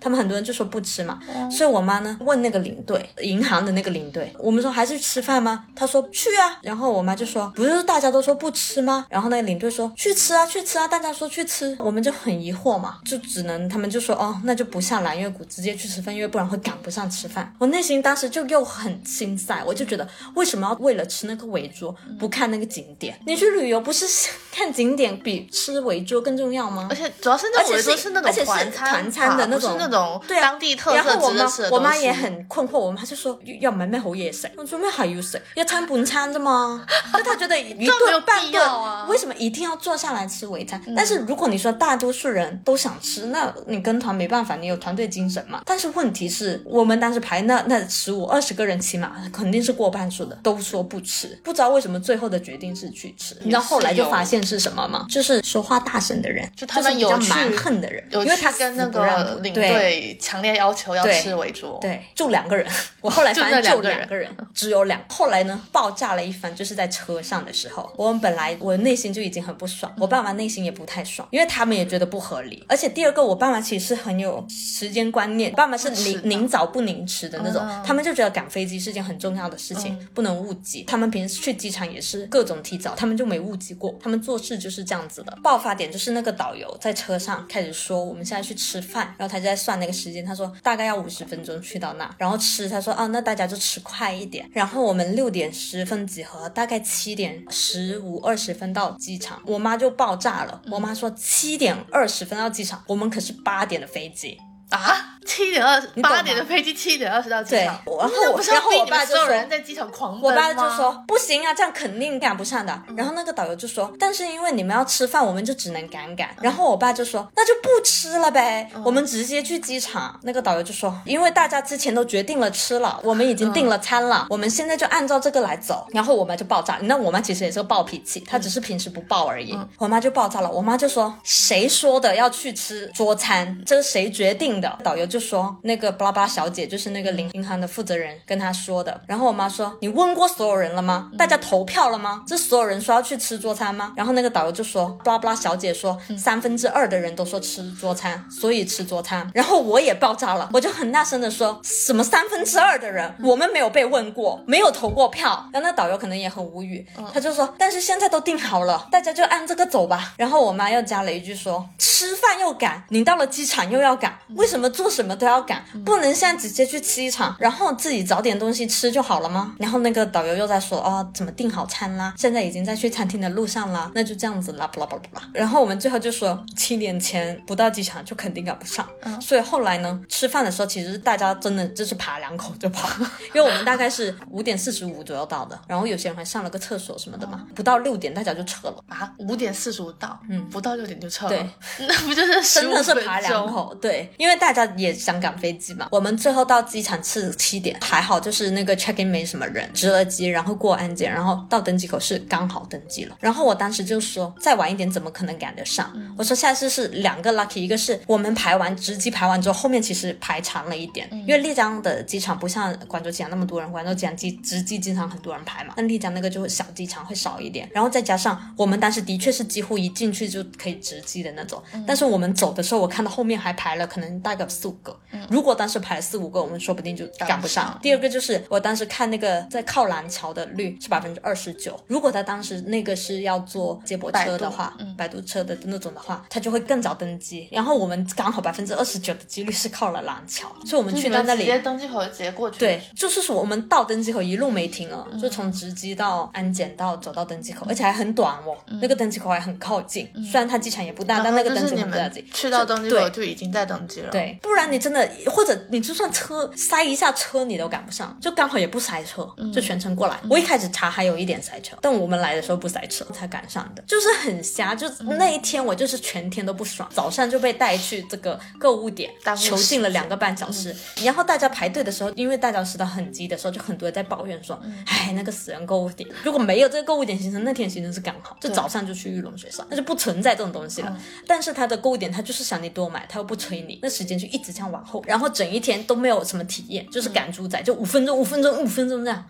[0.00, 5.66] 他们很多人就说不吃嘛，所以我妈呢问那个领队，银行的那个领队，我们说还是吃饭吗？
[5.76, 9.06] 他说去啊，然后我妈就说不是大家都说不吃吗？
[9.08, 17.52] 然后那个领队说去吃啊，去吃啊，大家说去吃，我们就很疑惑嘛，就只能他们就说哦，那就不下蓝月谷，直接去吃饭，因为不然会赶不上吃饭。
[17.58, 23.18] 我内心当时就又很心塞，我就觉得为什么要为了吃那个围桌不看那个景点？
[23.26, 24.06] 你去旅游不是
[24.52, 26.96] 看景点比吃围桌更重要吗而？
[26.96, 36.84] 且主要是那种而且是围桌是那种而且是团餐团餐的那种是那种对啊当地特色然后我妈我妈也很困惑，我妈就说要买咩好嘢食，我做咩还有食，要餐半餐的吗？
[37.26, 40.80] 就她觉得一顿半顿，要啊为什么一定要坐下来吃围餐？
[40.94, 45.62] 但是如果你说大多数人都想吃，那你跟团没办法，你有团队精神嘛。
[45.66, 53.36] 但是问题是我们当时排那那十五二十个人，起码肯定是过半数的都说不吃，不知道为什么最后的决定是去吃。
[53.40, 55.06] 你知道后来就发现是什么吗？
[55.08, 62.66] 就是说话大声的人，就他们是比较有去蛮横的人，因为他跟那个对队强烈要求要吃围桌，对，就两个人。
[63.00, 65.00] 我后来发现就两个人，只有两。
[65.08, 72.64] 后来呢，爆炸了一番，就是在车上的时候，我们本来我内心就已经很不爽，我爸妈内心也不太爽，因为他们也觉得不合理。
[72.68, 80.82] 而且第二个，我爸妈其实是很有时间观念，我爸妈是宁宁早不宁迟的那种，嗯他们就觉得赶飞机是件很重要的事情，不能误机。
[80.84, 85.38] 他们平时去机场也是各种提早，他们就没误机过，他们做事就是这样子的。
[85.42, 104.38] 爆发点就是那个导游在车上开始说我们现在去吃饭，然后他就在算那个时间，他说大概要五十分钟去到那，然后吃，他说啊那大家就吃快一点，然后我们六点十分集合，大概七七点十五二十分到机场，我妈就爆炸了，我妈说七点二十分到机场，我们可是八点的飞机。
[104.70, 112.80] 啊，七点二十八点的飞机，七点二十到机场，对然后那不是要然后我爸就人在机场狂奔我爸就说不行啊，这样肯定赶不上的。
[112.96, 116.28] 然后那个导游就说，但是因为你们要吃饭，我们就只能赶赶。
[116.40, 120.18] 然后我爸就说，那就不吃了呗，我们直接去机场。
[120.22, 125.86] 那个导游就说，因为大家之前都决定了吃了，我们已经订了餐了，我们现在就按照这个来走。
[125.90, 129.58] 然后我妈就爆炸，那我妈其实也是个暴脾气，她只是平时不爆而已。
[129.78, 133.62] 我妈就爆炸了，我妈就说，谁说的要去吃桌餐？
[133.64, 134.78] 这是谁决定的？
[134.84, 135.56] 导游就说。
[135.62, 141.10] 那个巴拉巴拉小姐就是那个银银行的负责人跟她说的，然后我妈说：“你问过所有人了吗？
[141.18, 142.22] 大家投票了吗？
[142.26, 153.14] 这所有人说要去吃桌餐吗？”然后那个导游就说：“巴拉巴拉小姐说，三分之二的人都说吃桌餐，所以吃桌餐。”然后我也爆炸了，我就很大声的说：“什么三分之二的人？
[153.22, 165.62] 我们没有被问过，没有投过票。”然后那导游可能也很无语，他就说：“但是现在都定好了，大家就按这个走吧。”然后我妈又加了一句说：“吃饭又赶，你到了机场又要赶，为什么做什么都要赶？
[165.84, 172.14] 不能现在直接去机场，然后自己找点东西吃就好了吗？”然后那个导游又在说：“哦，怎么订好餐啦？
[172.16, 182.88] 现在已经在去餐厅的路上啦，那就这样子啦，巴拉巴拉巴拉。”然后我们最后就说七点前不到机场就肯定赶不上，嗯所以后来呢，吃饭的时候其实大家真的就是扒两口就跑，
[183.34, 188.76] 因为我们大概是五点四十五左右到的，然后有些人还上了个厕所什么的嘛，不到六点大家就撤了。
[188.88, 191.46] 啊，五点四十五到，嗯，不到六点就撤了，对，
[191.86, 193.20] 那不就是真的是15爬？
[193.20, 195.88] 两口，对，因为大家也香港飞机嘛。
[195.90, 203.16] 我们最后到机场是七点，还好就是那个 check in 没什么人，值了机，然后过安检，然后到登机口是刚好登机了。
[203.20, 205.92] 然后我当时就说，再晚一点怎么可能赶得上？
[206.16, 217.68] 我说下次是两个 lucky，一个是我们排完值机排完之后，后面其实排长了一点，因为丽江的机场不像广州机场那么多人，广州机场机值机经常很多人排嘛，那丽江那个就会小机场会少一点。
[217.72, 224.98] 然后再加上我们当时的确是几乎一进去就可以值机的那种，但是我们走的时候，我看到后面还排了可能大概四五个。
[225.30, 227.78] 如果当时排了四五个，我们说不定就赶不上。
[227.82, 237.48] 第二个就是我当时看那个在靠廊桥的率是百分之二十九，如果他当时那个是要坐接驳车的话，摆渡车的那种的话，他就会更早登机。
[237.50, 242.58] 然后我们刚好百分之二十九的几率是靠了廊桥，所以我们去到那里直接登机口直接过去。
[242.58, 250.08] 对，就是说我们到登机口一路没停哦，就从值机到安检到走到登机口，而且还很短哦，那个登机口还很靠近。
[250.30, 252.06] 虽然它机场也不大，但那个登机口不大。
[252.32, 254.10] 去到登机口就已经在登机了。
[254.10, 260.18] 对，不然你真的或者你就算车塞一下车你都赶不上，就刚好也不塞车，就全程过来。
[260.28, 264.74] 我一开始查还有一点塞车，但我们来的时候不塞车才赶上的，就是很瞎。
[264.74, 280.96] 就那一天我就是全天都不爽，早上就被带去这个购物点囚禁了两个半小时，然后大家排队的时候，因为大家知道很急的时候，就很多人在抱怨说，哎，那个死人购物点，如果没有这个购物点行程，那天行程是刚好，就早上就去玉龙水上，那就不存在这种东西了。
[281.26, 289.22] 但是他的购物点，他就是想你多买，他又不催你，那时间就一直这样往后，然后整一天都没有什么体验，就是赶猪仔，就五分钟、五分钟、五分钟这样。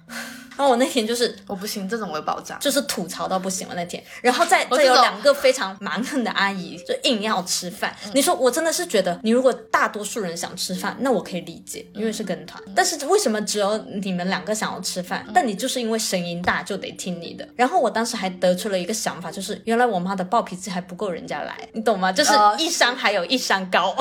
[0.56, 4.02] 然后我那天就是我不行，这种我会爆炸，就是吐槽到不行了那天。
[4.22, 7.94] 然后再再有两个非常蛮横的阿姨，就硬要吃饭。
[8.14, 12.62] 你说我真的是觉得，你如果大多数人想吃饭，那我可以理解，因为是跟团。
[12.74, 15.26] 但是为什么只有你们两个想要吃饭？
[15.34, 17.46] 但你就是因为声音大就得听你的。
[17.54, 22.10] 然后我当时还得出了一个想法，就是原来我妈的暴脾气还不够人家来，你懂吗？
[22.10, 23.94] 就是一山还有一山高。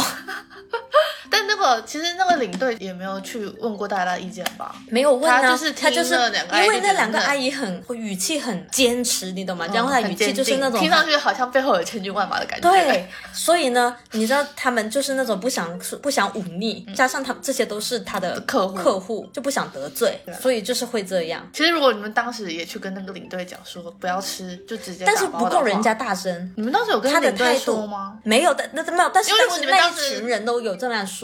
[1.30, 4.76] 但那个其实那个领队也没有去问过大家的意见吧？
[4.90, 6.14] 没有问啊，他就是他就是
[6.54, 9.68] 因为那两个阿姨姨很语气很坚持，你懂吗？
[9.72, 12.72] 然后她语气就是那种听上去好像背后有千军万马的感觉。
[12.72, 21.48] 对，所以呢，你知道他们就是那种不想不想忤逆，加上他这些都是他的客户客户就不想得罪，所以就是会这样。
[21.54, 26.52] 其实如果你们当时也去跟那个领队讲说不要吃，就直接但是不够人家大声。
[26.56, 28.18] 你们当时有跟他的领队说吗？
[28.24, 29.12] 没有的，那没有。
[29.14, 31.15] 但是因为如果你们那当时一群人都有这样说。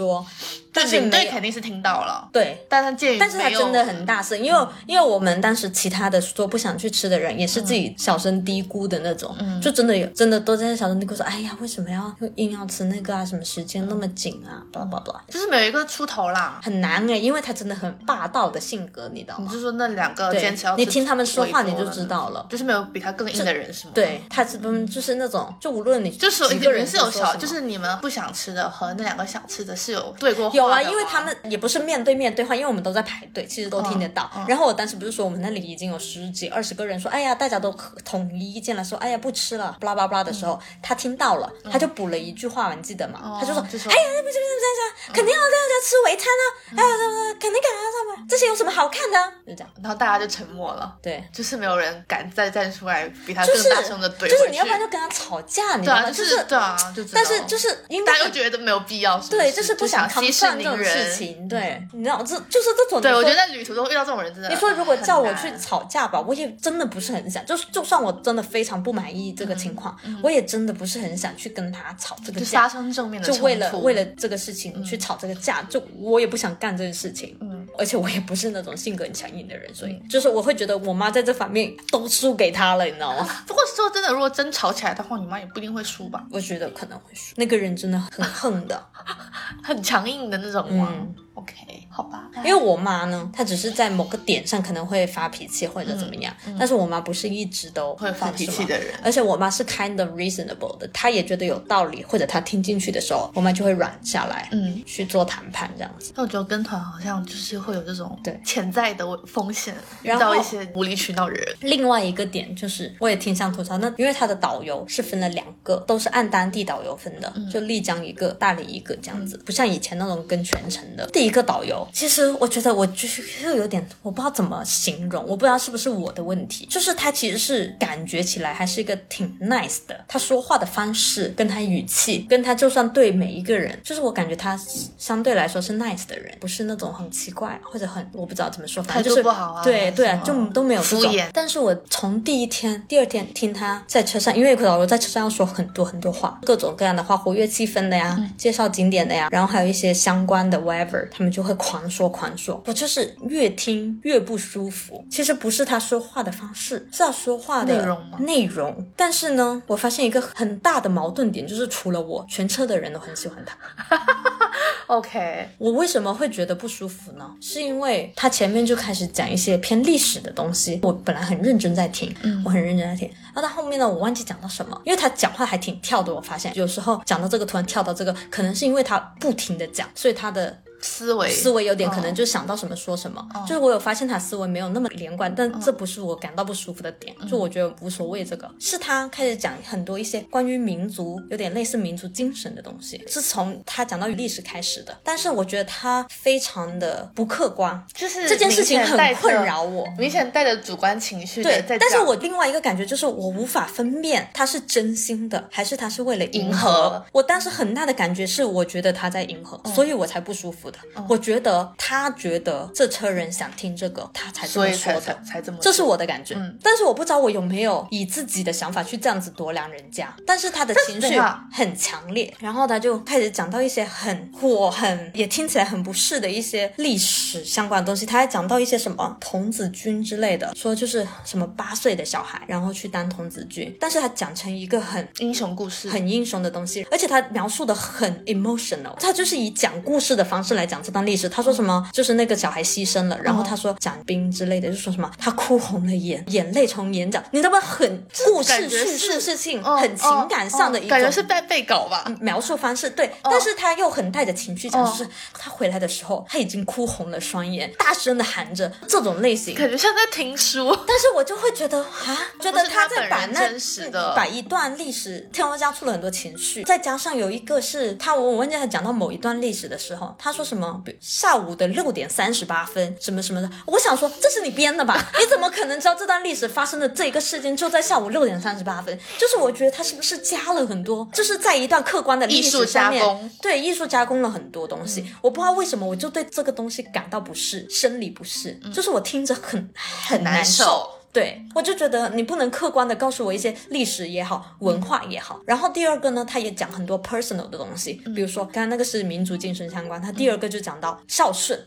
[0.73, 13.25] 但领队是没有肯定是听到了，对，但他鉴于但是他真的很大声，因为因为我们当时其他的说不想去吃的人，也是自己小声嘀咕的那种，嗯就真的有真的都在小声嘀咕说，哎呀，为什么要硬要吃那个啊？
[13.25, 14.63] 什么时间那么紧啊？
[14.71, 16.60] 巴拉巴拉，就是没有一个出头啦。
[16.63, 19.45] 很难哎，因为他真的很霸道的性格，你知道吗？
[19.47, 22.45] 你就说那两个坚持要，你听他们说话你就知道了。
[22.49, 34.30] 就是没有比他更硬的人是吗？，对，他是嗯就是那种，就无论你就是一个人是有小，就是你们不想吃的和那两个想吃的是有对过话有啊，因为他们也不是面对面对话，因为我们都在排队，其实都听得到。
[34.36, 37.72] 嗯然后我当时不是说我们那里已经有十几、二十个人说，哎呀，大家都
[38.04, 43.38] 统一意见了，说，哎呀，不吃了，巴拉巴拉的时候，他听到了，他就补了一句话，你记得吗？
[43.39, 46.44] 他就说，哎呀，那不是不是不是，肯定要大家吃围餐啊，
[46.78, 49.32] 哎呀，这这肯定赶得上嘛，这些有什么好看的啊？
[49.48, 51.24] 就这样，然后大家就沉默了，对。
[51.32, 54.28] 就是没有人敢再站出来比他就是更大声的怼。
[54.28, 56.12] 就是你要不然就跟他吵架，你知道吗？
[56.12, 61.13] 就是对啊，就知道但是就是因为大家又觉得没有必要，是不对，就是不想息事想这种事。
[61.13, 63.01] 情，对，你知道这就是这种。
[63.01, 64.49] 对，我觉得在旅途中遇到这种人真的。
[64.49, 83.28] 你说如果叫我去吵架吧，我也真的不是很想，就是就算我真的非常不满意这个情况，我也真的不是很想去跟他吵这个就发架，生正面的就为了冲突为了这个事情去吵这个架，就我也不想干这个事情，嗯，而且我也不是那种性格很强硬的人，所以就是我会觉得我妈在这方面都输给他了，你知道吗？
[83.48, 86.24] 不过说真的，如果真吵起来的话，你妈也不一定会输吧？
[86.30, 88.86] 我觉得可能会输，那个人真的很横的，
[89.63, 91.56] 很强硬的那种吗、嗯 o k
[91.89, 92.30] 好吧。
[92.38, 106.13] 因为我妈呢，她只是在某个点上可能会发脾气或者怎么样，但是我妈不是一直都会发脾气的人而且我妈是 kind of reasonable 的，她也觉得有道理，或者她听进去的时候，我妈就会软下来，嗯，去做谈判这样子。
[106.15, 111.56] 那我觉得跟团好像就是会有这种对潜在的风险，遇到一些无理取闹的人。
[111.62, 121.08] 另外一个点就是，我也挺想吐槽，那因为他的导游是分了两个，都是按当地导游分的，就丽江一个，大理一个这样子，不像以前那种跟全程的。
[121.21, 134.60] 第一个导游，其实我觉得我就是又有点我不知道怎么形容，我不知道是不是我的问题，就是他其实是感觉起来还是一个挺 nice 的，他说话的方式跟他语气，跟他就算对每一个人，就是我感觉他
[134.97, 141.29] 相对来说是 nice 的人，不是那种很奇怪或者很我不知道怎么说，反正就是不好啊对对啊，就都没有敷衍。
[141.31, 152.62] 但是我从第一天、第二天听他在车上，因为导游在车上要说很多很多话，各种各样的话，活跃气氛的呀，介绍景点的呀，然后还有一些相关的 whatever，他们就会狂说狂说。
[152.65, 155.06] 我就是越听越不舒服。
[155.12, 158.91] 其实不是他说话的方式，是他说话的内容吗内容。
[158.95, 163.58] 但是呢，我发现一个很大的矛盾点，就是除了我，全车的人都很喜欢他。
[164.88, 167.30] OK，我为什么会觉得不舒服呢？
[167.39, 181.29] 是因为他前面就开始讲一些偏历史的东西，我本来很认真在听，嗯我很认真在听，然后到后面呢，我忘记讲到什么，因为他讲话还挺跳的，我发现有时候讲到这个突然跳到这个，可能是因为他不停的讲，所以他的思维。
[181.29, 188.21] 思维有点可能哦就想到什么说什么，就是我有发现他思维没有那么连贯，但这不是我感到不舒服的点，就我觉得无所谓。
[188.23, 188.49] 这个。
[188.59, 199.86] 是他开始讲很多一些关于民族，有点类似民族精神的东西，是从他讲到历史开始的，但是我觉得他非常的不客观，就是这件事情很困扰我。
[199.97, 201.77] 明显带着主观情绪的对。
[201.77, 209.73] 但是我另外一个感觉就是，我无法分辨他是真心的，还是他是为了迎迎合我当时很大的感觉是，我觉得他在迎合，嗯。
[209.73, 210.80] 所以我才不舒服的。
[211.07, 215.22] 我觉得他觉得这车人想听这个，他才这所以才么说的。
[215.24, 216.57] 才才这么，这是我的感觉，嗯。
[216.63, 221.19] 但是我不知道我有没有以自己的想法去这样子度量人家，但是他的情绪
[221.51, 241.28] 很强烈，然后他就开始讲到一些很火很也听起来很不适的一些历史相关的东西，他还讲到一些什么童子军之类的，说就是什么八岁的小孩然后去当童子军，但是他讲成一个很英雄故事，很英雄的东西，而且他描述的很 emotional，他就是以讲故事的方式来讲这段历史。
[241.30, 247.59] 他说什么，就是那个小孩牺牲了，然后他说讲兵之类的，就说什么他哭红了眼，眼泪从眼角，你知道吗？
[247.59, 252.05] 很故事叙述事情，哦很情感上的感觉是在背稿吧？
[252.20, 260.76] 描述方式对，但是他又很带着情绪讲，就是他回来的时候，他已经哭红了双眼，大声的喊着这种类型，感觉像在听书。
[260.88, 275.02] 但是我就会觉得啊，觉得他在把那本人真实的把一段历史添加出了很多情绪，再加上有一个是他，我我忘记他讲到某一段历史的时候，他说什么比如下午的六点三十八分什么什么的，我想说这是你编的吧？
[275.18, 278.99] 你怎么可能知道这段历史发生的这一个事件就在下午六点三十八分？
[279.18, 289.70] 就是我觉得他是不是加了很多，就是在一段客观的历史上面加工，对艺术加工了很多东西，我不知道为什么我就对这个东西感到不适，生理不适，就是我听着很
[290.06, 291.01] 很难难受。
[291.12, 295.41] 受对，我就觉得你不能客观的告诉我一些历史也好，文化也好。
[295.45, 301.59] 然后第二个呢，他也讲很多 personal 的东西，比如说刚刚那个是民族精神相关，他第二个就讲到孝顺，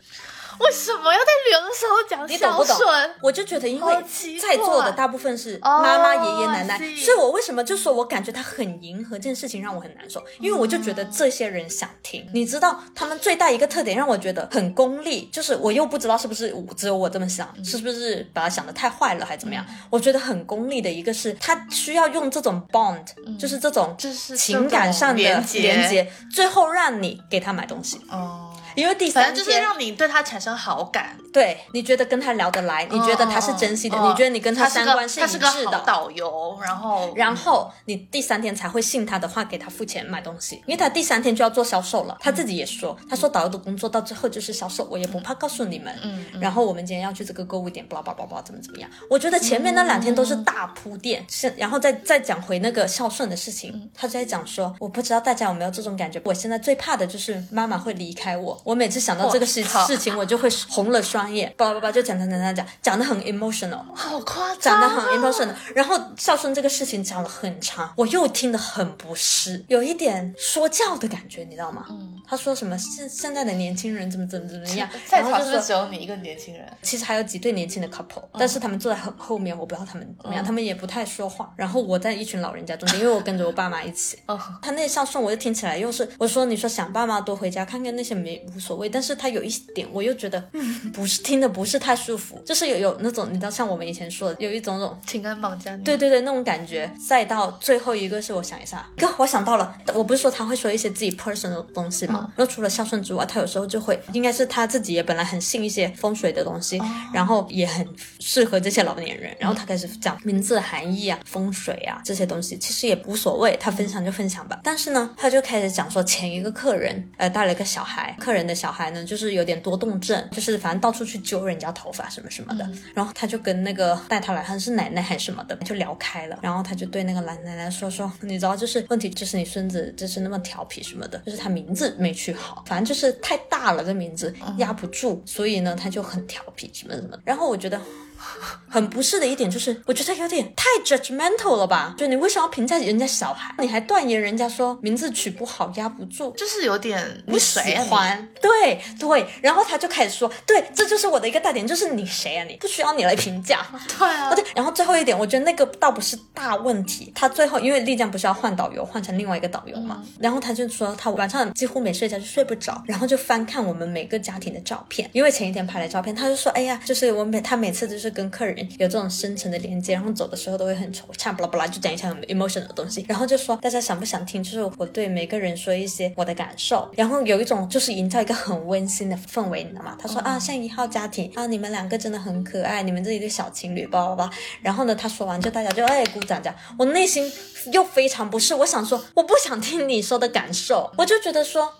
[0.59, 2.77] 为什么要在旅游的时候讲你懂不懂？？
[3.21, 4.03] 我就觉得，因为
[4.39, 12.27] 在座的大部分是哦妈妈、爷爷奶奶，所以我为什么就说我感觉他很迎合这件事情，让我很难受，因为我就觉得这些人想听。
[12.33, 19.65] 你知道，他们最大一个特点让我觉得很功利，就是我又不知道是不是我只有我这么想，是不是把他想的太坏了，还怎么样？
[19.89, 23.05] 我觉得很功利的一个是，他需要用这种 bond，、
[23.37, 28.44] 就是这种就是情感上的连接，最后让你给他买东西，哦，
[28.75, 31.17] 因为第三天就是天让你对他产生好感。
[31.33, 35.77] 对你觉得跟他聊得来，你觉得他是真心的，哦你觉得你跟他三观一是个他是个致的。
[35.77, 42.17] 好导游，然后然后你第三天才会信他的话，给他付钱买东西，因为他第三天就要做销售了。
[42.21, 45.93] 他自己也说，他说导游的工作到最后就是销售，我也不怕告诉你们。
[46.03, 48.89] 嗯然后我们今天要去这个购物点，巴拉巴拉巴拉怎么怎么样？
[49.09, 63.79] 我觉得前面那两天都是大铺垫，是然后再再讲回那个孝顺的事情，他就在讲说，我不知道大家有没有这种感觉，我现在最怕的就是妈妈会离开我，我每次想到这个事我操事情，我就会红了双眼，巴拉巴拉就讲讲讲讲讲，讲的很 emotional。
[63.93, 71.85] 好夸张，讲的很 emotional，然后孝顺这个事情讲了很长，我又听得很不适，有一点说教的感觉，你知道吗？
[71.91, 75.57] 嗯，他说什么现现在的年轻人怎么怎么怎么样， 在场就是说。
[75.59, 76.65] 不是只有你一个年轻人？
[76.81, 81.53] 其实还有几对年轻的 couple，、但是他们坐在很后面，我不知道他们怎么样，他们也不太说话。
[81.55, 84.17] 然后我在一群老人家中间，因为我跟着我爸妈一起。
[84.25, 95.75] 哦，他那孝顺，我就听起来又是我说你说想爸妈多回家看看那些没无所谓，但是他有一点我又觉得嗯 不是听的不是太舒服，就是有有那种你知道像我们以前说的有一种种情感绑架。
[95.77, 96.89] 对对对，那种感觉。
[97.07, 102.31] 再到最后一个是我想一下，哥，我想到了，我不是说他会说一些自己 personal 的东西吗？
[102.35, 106.81] 然后除了孝顺之外，他有时候就会，应该是他自己也本来很信一些风水的东西，
[107.13, 107.87] 然后也很
[108.19, 114.59] 适合这些老年人，然后他开始讲名字的含义啊、风水啊这些东西，其实也无所谓，他分享就分享吧。
[114.63, 122.69] 但是呢，他就开始讲说前一个客人呃带了一个小孩，客人人的小孩呢，就是有点多动症，就是反正到处去揪人家头发什么什么的。
[122.93, 126.39] 然后他就跟那个带他来，他是奶奶还是什么的，就聊开了。
[126.41, 137.17] 然后他就对那个老奶奶说说，你知道，就是问题就是你孙子就是那么调皮什么的，就是他名字没取好，反正就是太大了，这名字压不住，所以呢他就很调皮什么什么。
[137.25, 137.81] 然后我觉得。
[138.69, 141.95] 很不适的一点就是，我觉得有点太 judgmental 了吧？
[141.97, 143.53] 就你为什么要评价人家小孩？
[143.59, 148.27] 你还断言人家说名字取不好压不住，就是有点不喜欢。
[148.41, 152.43] 对对，然后他就开始说，对，这就是我的一个大点，就是你谁啊？
[152.43, 153.65] 你不需要你来评价。
[153.97, 154.33] 对啊。
[154.35, 157.11] 对，然后最后一点，我觉得那个倒不是大问题。
[157.15, 168.55] 他最后因为丽江不是要换导游，换成另外一个导游嘛，然后他就说他晚上几乎没睡觉，就睡不着，然后就翻看我们每个家庭的照片，因为前一天拍的照片，他就说，哎呀，就是我每他每次就是跟客人。
[168.77, 174.43] 有这种深层的连接，然后走的时候都会很惆怅，巴拉巴拉就讲一些很 emotional 的东西，然后就说大家想不想听？
[174.43, 179.97] 就是我对每个人说一些我的感受，然后有一种就是营造一个很温馨的氛围，你知道吗？
[179.99, 184.31] 他说啊，像一号家庭啊，你们两个真的很可爱，你们这一对小情侣，巴拉巴拉。
[184.61, 187.31] 然后呢，他说完就大家就哎鼓掌，这样我内心
[187.71, 191.73] 又非常不适，我想说我不想听你说的感受，我就觉得说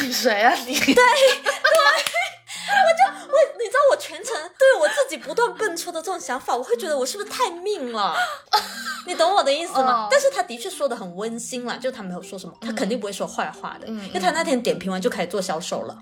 [0.00, 0.78] 你谁啊你？
[0.78, 1.02] 对对。
[2.68, 8.14] 我就我，你知道我全程对我自己不断蹦出的这种想法，我会觉得我是不是太命了？
[9.06, 10.08] 你懂我的意思吗？
[10.10, 15.98] 但是他的确说的很温馨了，就他没有说什么，他肯定不会说坏话的，因为他那天点评完就开始做销售了。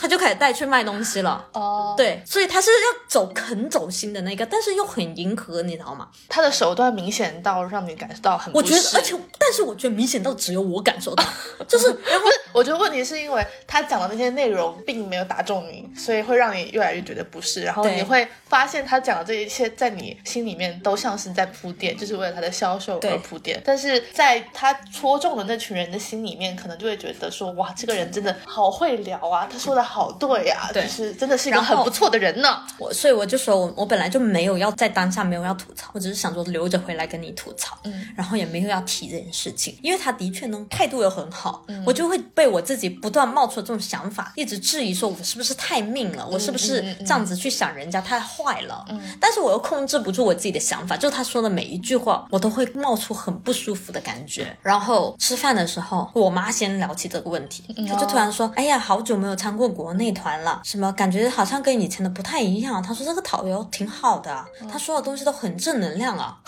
[0.00, 6.08] 他就开始带去卖东西了哦，对，所以他是要走肯走心的那个，但是又很迎合，你知道吗？
[6.28, 11.24] 他的手段明显到让你感受到很，我觉得，而且，但是我觉得明显到只有我感受到，
[11.66, 29.87] 就是，然后我觉得问题是因为他讲的那些内容并没有打中你，所以会让你越来越觉得不适，然后你会发现他讲的这一切在你心里面都像是在铺垫，就是为了他的销售而铺垫，但是在他戳中的那群人的心里面，可能就会觉得说，哇，这个人真的好会聊啊，他说的。
[29.88, 32.62] 好对呀，对，是真的是一个很不错的人呢。
[32.78, 41.82] 我所以我就说，我我本来就没有要在当下没有要吐槽，我只是想说留着回来跟你吐槽，嗯，然后也没有要提这件事情，因为他的确呢态度又很好，嗯。
[41.86, 54.54] 我就会被我自己不断冒出这种想法，一直质疑说我是不是太命了，我是不是这样子去想人家太坏了，嗯，但是我又控制不住我自己的想法，就他说的每一句话，我都会冒出很不舒服的感觉。
[54.60, 59.68] 然后吃饭的时候，我妈先聊起这个问题，她就突然说，哎呀，好久没有参过。
[59.78, 62.82] 国内团了，什么感觉好像跟以前的不太一样。
[62.82, 66.40] 他说这个导游挺好的，他说的东西都很正能量啊。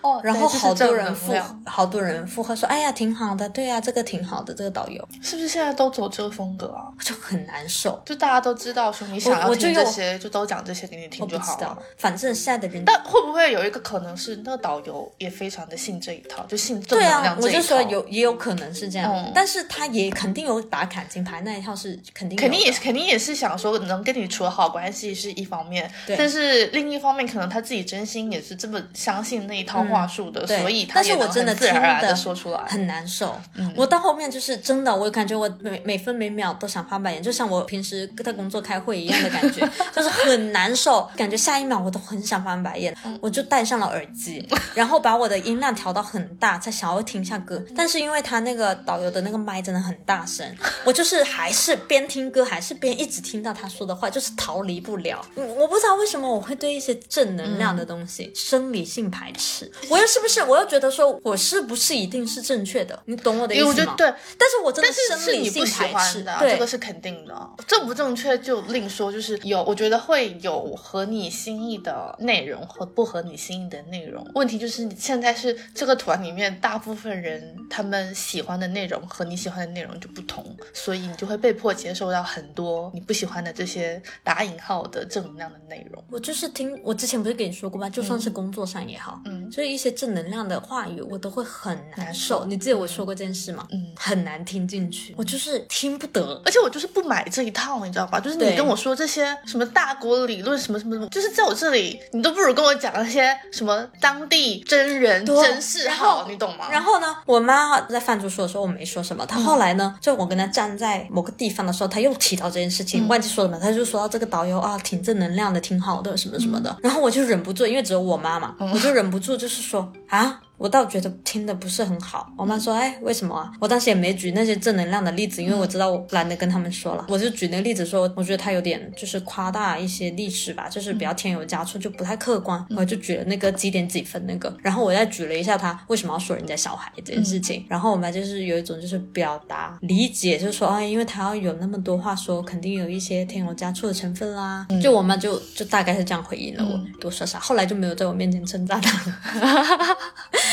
[0.00, 1.32] 哦， 然后好多人附，
[1.64, 5.06] 好多人附和说，哎呀，挺好的，对呀，这个挺好的，这个导游。
[5.22, 6.88] 是不是现在都走这个风格啊？
[7.04, 11.78] 就很难受，就大家都知道说你想要听这些，就都讲这些给你听就好了。
[11.96, 17.58] 反正现在的人，但会不会有一个可能是那个导游也非常的信这一套，就信正能量这一套？
[17.58, 30.46] 我就说有也有可能是这样，但是他也肯定有打卡金牌那一套是肯定肯定也是肯定也是想说能跟你处好关系是一方面，但是另一方面可能他自己真心也是这么相信那一套话术的。
[30.46, 33.38] 所以，但是我真的听的说出来很难受。
[33.76, 41.08] 我到后面就是真的，我感觉我每每分每秒都想翻白眼，就像我平时在工作开会一样的感觉， 就是很难受。
[41.16, 47.62] 感觉下一秒我都很想翻白眼，我就戴上了耳机， 然后把我的音量调到很大，才想要听一下歌。
[47.76, 50.46] 但是因为他那个导游的那个麦真的很大声，
[50.84, 55.24] 我就是还是边听歌还是边一直听到他说的话，就是逃离不了。
[55.34, 59.57] 我不知道为什么我会对一些正能量的东西生理性排斥，
[59.88, 60.42] 我又是不是？
[60.44, 63.00] 我又觉得说，我是不是一定是正确的？
[63.06, 63.94] 你懂我的意思吗？
[63.96, 64.06] 对，
[64.38, 67.50] 但是我真的生理性排斥的，这个是肯定的。
[67.66, 74.26] 正不正确就另说，就是有，我觉得会有合你心意的内容和不合你心意的内容。
[74.34, 86.04] 问题就是你现在是这个团里面大部分人他们喜欢的内容和你喜欢的内容就不同，所以你就会被迫接受到很多你不喜欢的这些打引号的正能量的内容。
[86.10, 87.88] 我就是听我之前不是跟你说过吗？
[87.88, 90.28] 就算是工作上也好，嗯，所以一些正能。
[90.28, 93.66] 量的话语我都会很难受，你记得我说过这件事吗？
[93.72, 98.20] 嗯，很难听进去，我就是听不得，而且我就是不买这一套，你知道吧？
[98.20, 106.68] 就是你跟我说这些什么大国理论什么什么什么，就是在我这里，你都不如跟我讲那些什么当地真人真事好，你懂吗？
[106.70, 120.42] 然后呢，我妈在饭桌说的时候我没说什么，她后来呢，就我跟她站在某个地方的时候，她又提到这件事情，忘记说什么，她就说到这个导游啊，挺正能量的，挺好的，什么什么的，然后我就忍不住，因为只有我妈嘛，我就忍不住就是说啊。
[120.58, 122.30] 我倒觉得听的不是很好。
[122.36, 123.50] 我妈说，哎，为什么啊？
[123.60, 132.64] 我当时也没举那些正能量的例子，因为我知道我懒得跟他们说了，我就举那个例子说，我觉得他有点就是夸大一些历史吧，就是比较添油加醋，就不太客观。
[132.76, 144.66] 我就举了那个几点几分那个，然后我再举了一下他为什么要说人家小孩这件事情，然后我妈就是有一种就是表达理解，就是说，哎，因为他要有那么多话说，肯定有一些添油加醋的成分啦。
[144.82, 149.96] 就我妈就就大概是这样回应了我，多说啥，后来就没有在我面前称赞他。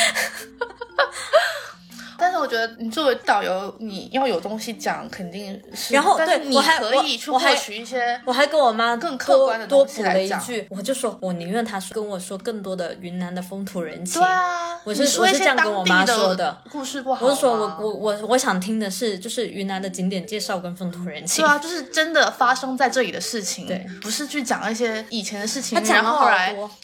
[2.56, 5.93] 觉得你作为导游，你要有东西讲，肯定是。
[5.93, 8.20] 然后对我还可以去获取一些。
[8.26, 14.22] 我还跟我妈更客观的多多补了一句，我就说我宁愿她说跟我说更多的云南的风土人情。
[14.22, 17.28] 对啊，我是你说一些我是这样跟我妈说的故事不好吗。
[17.28, 21.43] 我是说我我我我想听的是就是云南的景点介绍跟风土人情。
[21.43, 26.30] 对啊，就是真的发生在这里的事情，对，不是去讲一些以前的事情，他讲然后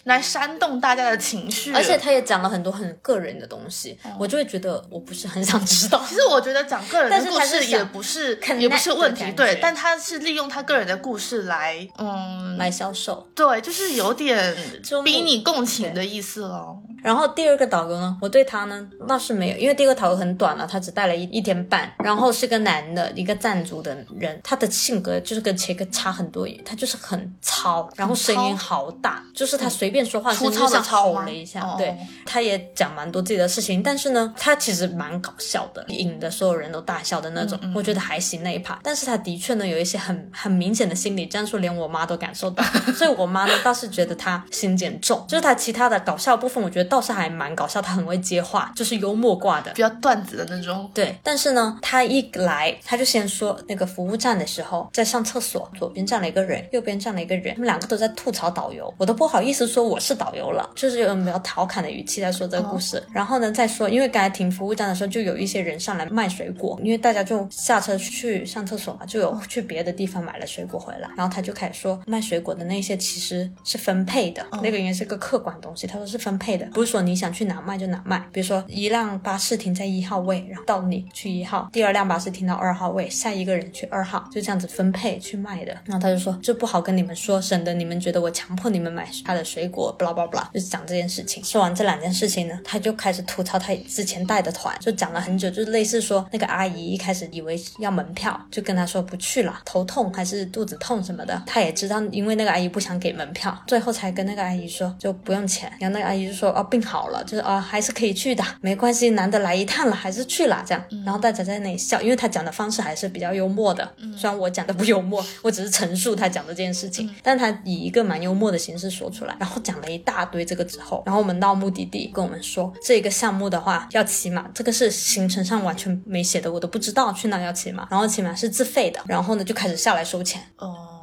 [0.04, 1.72] 来煽动大家的情绪。
[1.72, 6.02] 而且他也讲了很多很个人的东西，我就会觉得我不是很想知道。
[6.08, 13.26] 其实我觉得讲个人的故事也不是也不是问题，对，但他是利用他个人的故事来，嗯，来销售。
[13.34, 16.78] 对，就是有点就逼你共情的意思咯。
[17.02, 42.62] 然后第二个导游呢，我对他呢倒是没有，因为第二个导游很短了，他只带了一一天半，然后是个男的，一个藏族的人，他的性格就是跟切克差很多，他就是很糙，然后声音好大，就是他随便说话，粗糙的甚至像吼了一下，哦对，他也讲蛮多自己的事情，但是呢，他其实蛮搞笑的，引得所有人都大笑的那种，我觉得还行那一趴，但是他的确呢有一些很很明显的心理战术，连我妈都感受到，
[42.94, 49.72] 所以我妈呢倒是觉得他心减重，就是他其他的搞笑部分，我觉得倒是还蛮搞笑，他很会接话，就是幽默挂的。
[49.72, 63.02] 比较段子的那种，对，但是呢，他一来他就先说那个服务站的时候，在上厕所，左边站了一个人，右边站了一个人，他们两个都在吐槽导游，我都不好意思说我是导游了，就是有比较调侃的语气在说这个故事。
[63.12, 78.26] 然后呢，再说，因为刚才停服务站的时候，就有一些人上来卖水果，因为大家就下车去上厕所嘛，就有去别的地方买了水果回来，然后他就开始说卖水果的那些其实是分配的，那个应该是个客观东西，他说是分配的，不是说你想去哪卖就哪卖。
[78.32, 85.72] 比如说一辆巴士停在一号位，然后到你去一号，第二辆巴士停到二号位，下一个人去二号，就这样子分配去卖的。
[85.84, 91.42] 然后他就说这不好跟你们说，省得你们觉得我强迫你们买他的水果，巴拉巴拉，就是讲这件事情。
[91.44, 101.42] 说完这两件事情呢，他就开始吐槽他之前带的团，就讲了很久，就是类似说那个阿姨一开始以为要门票，就跟他说不去了，头痛还是肚子痛什么的。
[101.46, 105.70] 他也知道，因为那个阿姨不想给门票，最后才跟那个阿姨说就不用钱。
[105.80, 110.84] 然后那个阿姨就说哦病好了，就是啊、还是可以去的，没关系，难得来一趟了，还是去了这样。
[111.04, 130.40] 然后大家在那里笑，因为他讲的方式还是比较幽默的，虽然我讲的不幽默，我只是陈述他讲的这件事情，但他以一个蛮幽默的形式说出来，然后讲了一大堆这个之后，然后我们到目的地跟我们说这个项目的话要骑马，这个是行程上完全没写的，我都不知道去哪要骑马，然后骑马是自费的，然后呢就开始下来收钱。
[130.56, 131.00] 哦，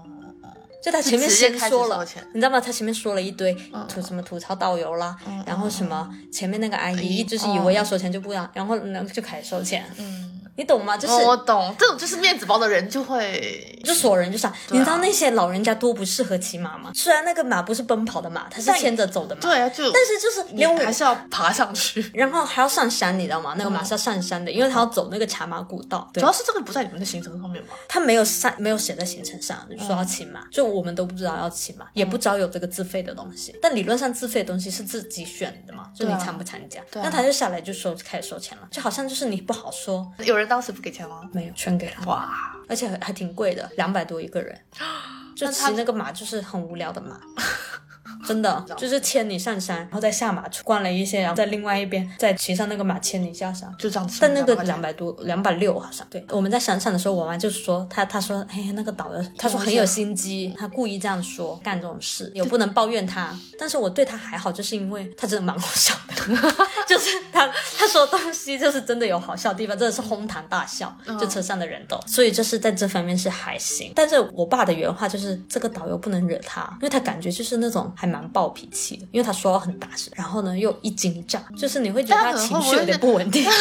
[0.83, 2.59] 就他前面先说了，你知道吗？
[2.59, 3.53] 他前面说了一堆
[3.87, 5.15] 吐什么吐槽导游啦，
[5.45, 10.97] 然后什么前面那个阿姨就是以为要收钱就不要，然后呢就开始收钱，嗯，你懂吗？
[10.97, 16.91] 就是哦我懂，这种就是面子包的人就会，就锁人就想，你知道那些老人家多不适合骑马吗？
[16.93, 22.11] 虽然那个马不是奔跑的马，它是牵着走的马，对啊，就但是就是你连我还是要爬上去。
[22.13, 23.55] 然后还要上山，你知道吗？
[23.57, 26.09] 那个马是要上山的，因为它要走那个茶马古道。
[26.13, 27.73] 对主，要是这个不在你们的行程上面吧？
[27.87, 33.55] 它没有上没有写在行程上，就说要骑马，就我们都不知道要骑马，也不知道有这个自费的东西。
[33.61, 36.81] 但理论上自费的东西是自己选的嘛，就你参不参加？
[36.91, 41.21] 对啊那他就下来就收开始收钱了，就好像就是你不好说，有人当时不给钱吗？
[41.31, 44.59] 没有全给了，哇，而且还还挺贵的，两百多一个人。
[45.37, 47.17] 就骑那个马就是很无聊的马。
[48.29, 53.69] 真的就是牵你上山，然后再下马去逛了一些，然后在另外一边再骑上那个马牵你下山。
[53.77, 54.19] 就这样子。
[54.21, 56.05] 但那个200两百多，两百六好像。
[56.09, 63.35] 对，我们在山上的时候，我妈就是说她，她说，哎，那个导游，她说很有心机，她故意这样说，干这种事，也不能抱怨她。
[63.57, 66.15] 但是我对他还好，就是因为他真的蛮好笑的，
[66.87, 73.91] 就是他他说东西就是真的有好笑的地方，真的是哄堂大笑，就车上的人都，所以就是在这方面是还行。
[73.95, 83.45] 但是我爸的原话就是，这个导游不能惹他，因为他感觉就是那种还蛮暴脾气的，因为他说话很大声，然后呢又一惊一乍，就是你会觉得他情绪有点不稳定。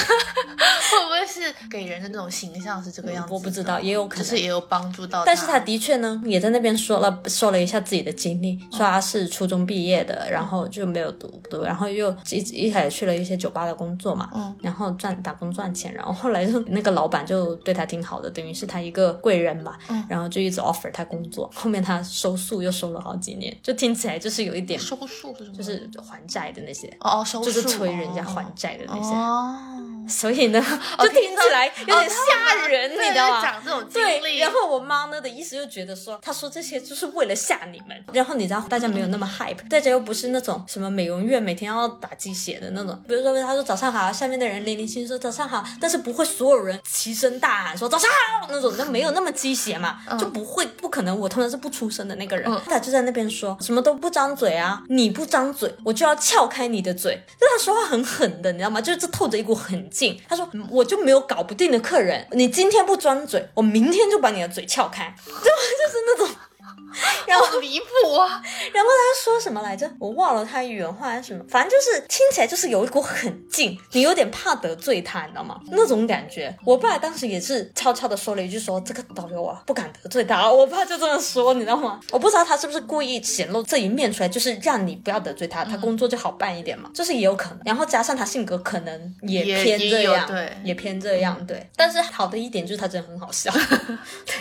[0.91, 3.35] 会不会是给人的那种形象是这个样子？
[3.35, 4.25] 我不知道，也有可能。
[4.25, 5.23] 只是也有帮助到。
[5.25, 25.57] 但是他的确呢，也在那边说了说了一下自己的经历，说他是初中毕业的，然后就没有读读，然后又一一开始去了一些酒吧的工作嘛，嗯，然后赚打工赚钱，然后后来就那个老板就对他挺好的，等于是他一个贵人嘛，嗯然后就一直 offer 他工作，后面他收宿又收了好几年，就听起来就是有一点收束是什么？
[25.57, 29.15] 就是还债的那些，哦哦，收就是催人家哦还债的那些。
[29.15, 29.55] 哦，
[30.09, 30.61] 所以呢，
[30.99, 33.43] 就听起来有点吓人，对你知道吗？
[33.43, 38.05] 讲这种经对，历，然后我妈呢的意思就觉得说，她说这些就是为了吓你们。
[38.13, 43.01] 然后你知道，大家没有那么 hype，大家又不是那种什么美容院每天要打鸡血的那种。
[43.07, 51.19] 比如说，她说早上好，下面的人零零星说早上好，但是不会所有人齐声大喊说早上好那种，那没有那么鸡血嘛，就不会不可能。
[51.19, 57.21] 我通常是不出声的那个人，他就在那边说什么都不张嘴啊，你不张嘴，我就要撬开你的嘴。
[57.39, 58.81] 就他说话很狠的，你知道吗？
[58.81, 59.89] 就是这透着一股狠
[60.29, 65.15] 他说、我就没有搞不定的客人，你今天不张嘴，我明天就把你的嘴撬开。
[65.27, 66.29] 就就是那种。
[67.27, 68.43] 然后，好离谱啊！
[68.73, 69.91] 然后他说什么来着？
[69.99, 75.61] 我忘了他原话还是什么，反正就是听起来就是有一股狠劲，你有点怕得罪他，你知道吗？
[75.71, 76.55] 那种感觉。
[76.65, 80.51] 我爸当时也是悄悄的说了一句说这个导游啊，不敢得罪他。
[80.51, 82.01] 我爸就这么说，你知道吗？
[82.11, 87.61] 我不知道他是不是故意显露这一面出来，就是让你不要得罪他，他工作就好办一点嘛，就是也有可能。
[87.65, 91.69] 然后加上他性格可能也也偏这样，对也偏这样，对。
[91.77, 93.53] 但是好的一点就是他真的很好笑，
[94.27, 94.35] 对，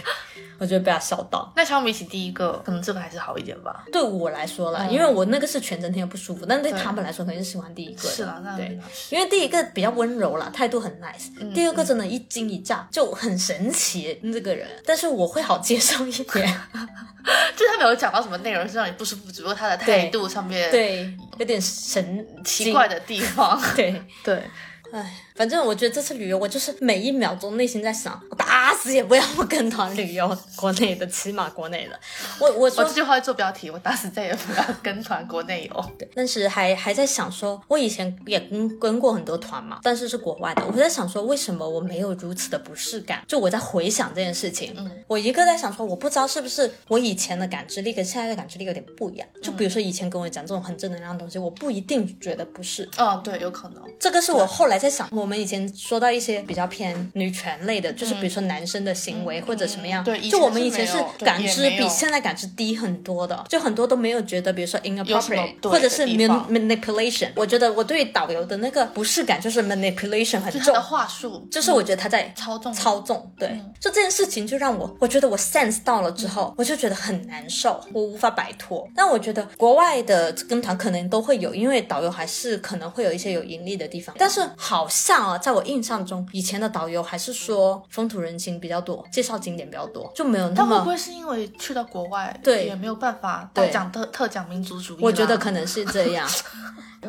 [0.59, 1.51] 我觉得被他笑到。
[1.55, 3.85] 那相比起第一个，可能这个还是好一点吧。
[3.91, 8.09] 对我来说啦，嗯因为我那个是全整天不舒服，但对他们来说肯定是喜欢第一个。
[8.09, 8.79] 是啦，对
[9.09, 16.25] 因为第一个比较温柔啦，态度很 nice，、第嗯二个真的一惊一乍，就很神奇这个人，但是我会好接受一点，
[17.55, 23.61] 就是他没有讲到什么内容是让你不舒服，只不过他的态度上面对，有点神奇怪，的地方。
[23.75, 24.43] 对，对，
[24.91, 31.99] 唉，反正我觉得这次旅游，我就是每一秒钟内心在想，我打死也不要跟团旅游，国内的，起码国内的，
[32.39, 35.85] 我我说我这句话做标题，我打死再也不要跟团国内游。
[35.99, 40.65] 对，但是还还在想说，我以前也跟跟过很多团嘛，但是是国外的。
[40.65, 43.23] 我在想说，为什么我没有如此的不适感？
[43.27, 49.27] 就我在回想这件事情，嗯，我一个在想说，我不知道是不是我以前的感知力跟现在的感知力有点不一样。
[49.43, 52.89] 就比如说以前跟我讲这种很正能量的东西，我不一定觉得不是。
[52.97, 53.83] 嗯，对，有可能。
[53.99, 67.30] 这个是我后来在想，我们以前说到一些比较偏女权类的，就是比如说男生的行为或者什么样，对就我们以前是感知比现在感知低很多的，就很多都没有觉得，比如说 inappropriate 对或者是 man, manipulation。
[67.36, 70.73] 我觉得我对导游的那个不适感就是 manipulation 很重。
[70.88, 72.71] 话术，就是我觉得他在操纵。
[72.71, 78.88] 操纵，对，就这件事情就让我，我觉得我 sense 到了之后，我就觉得很难受，我无法摆脱。
[78.95, 84.15] 但我觉得国外的跟团可能都会有，因为导游还是可能会有一些有盈利的地方。
[84.19, 90.70] 但是好像啊，在我印象中，以前的导游还是说风土人情比较多，介绍景点比较多，就没有那么。
[90.70, 94.99] 但会不会是因为去到国外，对也没有办法对讲特特讲民族主义？
[95.01, 96.28] 我觉得可能是这样。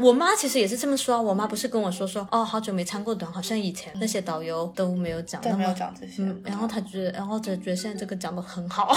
[0.01, 8.95] 我妈其实也是这么说，我妈不是跟我说说，哦，好久没参过团，好像以前那些导游都没有讲那么对没有讲这些，嗯，然后他觉得，然后就觉得现在这个讲的很好，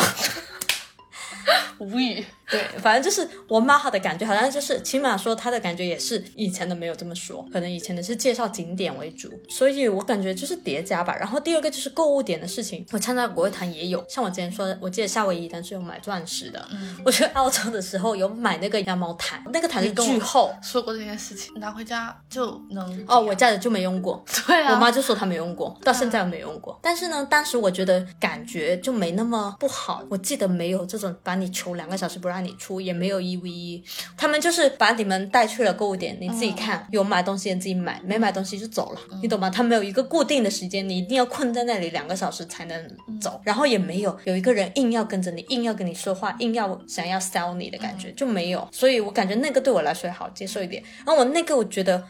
[1.85, 2.23] 无语。
[2.49, 11.15] 对，反正就是我妈好的感觉，好像就是起码说她的感觉也是以前的没有这么说，可能以前的是介绍景点为主，所以我感觉就是叠加吧。
[11.17, 20.53] 然后第二个就是购物点的事情，我参加国外团也有，像我之前说的，我记得夏威夷当时有买钻石的，嗯我去澳洲的时候有买那个羊毛毯，那个毯是你跟我巨厚。
[20.61, 26.77] 说过这件事情，拿回家就能哦，我家的就没用过，对啊，我妈就说她没用过，到现在也没用过。
[26.81, 30.03] 但是呢，当时我觉得感觉就没那么不好。
[30.09, 33.83] 我记得没有这种把你求两个小时不让你出，也没有一 v 一，
[34.17, 39.49] 他们就是把你们带去了购物点，你自己看，有买东西你自己买，没买东西就走了，你懂吗？
[39.49, 48.67] 他没有一个固定的时间，你一定要困在那里两个小时才能走，然后也没有有一个人硬要跟着你，硬要跟你说话，硬要想要 sell 你的感觉，就没有。
[48.71, 50.83] 所以我感觉那个对我来说好接受一点。
[51.05, 52.03] 然后我那个我觉得。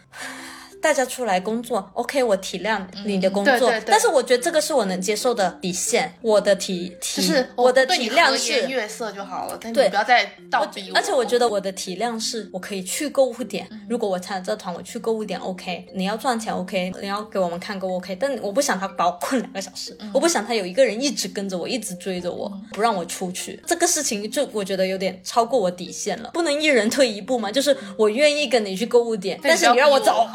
[0.82, 6.12] 大家出来工作，OK，我体谅你的工作，对对对但是我觉得这个是我能接受的底线。
[6.22, 10.96] 我的体体，就是我的体谅是，悦色就好了，但你对不要再倒逼我。
[10.96, 13.68] 而且我觉得我的体谅是，我可以去购物点。
[13.72, 23.62] 嗯如果我参加这团，我去购物点 OK，你要赚钱 OK，你要给我们看够 OK，但我不想他把我困两个小时，嗯我不想他有一个人一直跟着我，一直追着我，不让我出去。
[23.68, 27.52] 这个事情就我觉得有点超过我底线了，不能一人退一步嘛？
[27.52, 30.26] 就是我愿意跟你去购物点，但是你让我走，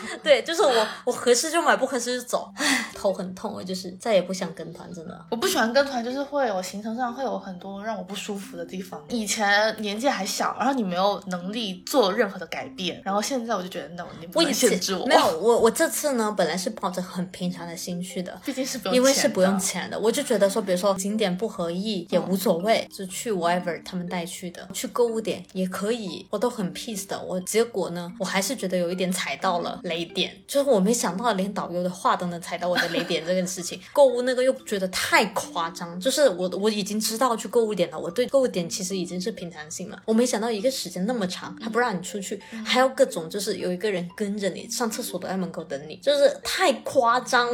[0.22, 2.52] 对，就是我我合适就买，不合适就走。
[2.56, 5.26] 唉，头很痛，我就是再也不想跟团，真的。
[5.30, 9.02] 我不喜欢跟团，就是会有行程上会有很多让我不舒服的地方。
[9.08, 15.06] 以前年纪还小，然后你没有能力做任何的改变，然后现在我就觉得，那你不能我以前限制我。
[15.06, 19.52] 没有，我我这次呢，本来是抱着很平常的心去的，毕竟是不用，因为是不用。
[19.62, 27.22] 钱的，我就觉得说，比如说景点不合意也无所谓，就去 whatever 他们带去的，去购物点也可以，我都很 peace 的。
[27.22, 33.80] 我结果呢，我还是觉得有一点踩到了雷点， 就是我没想到连导游的话都能踩到我的雷点这件事情。
[33.92, 40.02] 购物那个又觉得太夸张，就是我我已经知道去购物点了，我对购物点其实已经是平常心了。
[40.04, 47.48] 我没想到一个时间那么长，他不让你出去，还要各种就是有一个人跟着你上厕所都在门口等你，就是太夸张，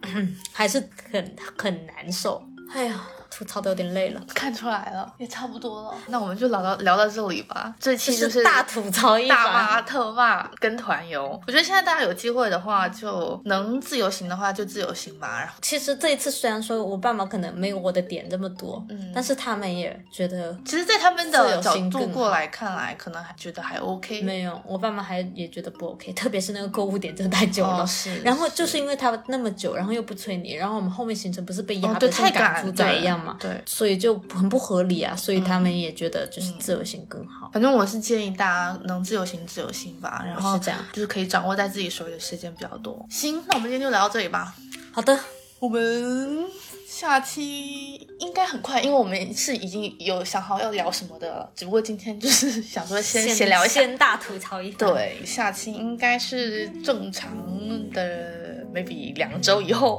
[0.52, 0.78] 还是
[1.12, 2.42] 很很难受。
[2.72, 3.06] 哎呀。
[3.40, 5.94] 吐槽的有点累了，看出来了，也差不多了。
[6.08, 7.74] 那我们就聊到聊到这里吧。
[7.80, 11.40] 这期就是大吐槽一大骂特骂跟团游。
[11.46, 15.38] 我觉得现在大家有机会的话，就能自由行的话就自由行吧。
[15.38, 24.20] 然后其实这一次虽然说我爸妈可能没有我的点这么多，嗯，但是他们也觉得，其实，在他们的角度过来看来，可能还觉得还 OK。
[24.20, 27.86] 没有，我爸妈还也觉得不 OK，特别是那个购物点真的太久了。
[27.86, 28.20] 是。
[28.20, 33.20] 然后就是因为他那么久，然后又不催你，然后我们后面行程不是被压的太赶猪仔一样。
[33.38, 37.50] 对，所以就很不合理啊，所以他们也觉得就是自由行更好。
[37.52, 43.06] 反正我是建议大家能自由行自由行吧，然后是这样，就是可以掌握在自己手里的时间比较多。
[43.10, 44.54] 行，那我们今天就聊到这里吧。
[44.92, 45.18] 好的，
[45.58, 46.44] 我们
[46.88, 54.78] 下期应该很快，因为我们是已经有想好要聊什么的了，只不过今天就是想说先先聊一下，先大吐槽一番。
[54.92, 57.36] 对，下期应该是正常
[57.92, 59.98] 的，maybe 两周以后。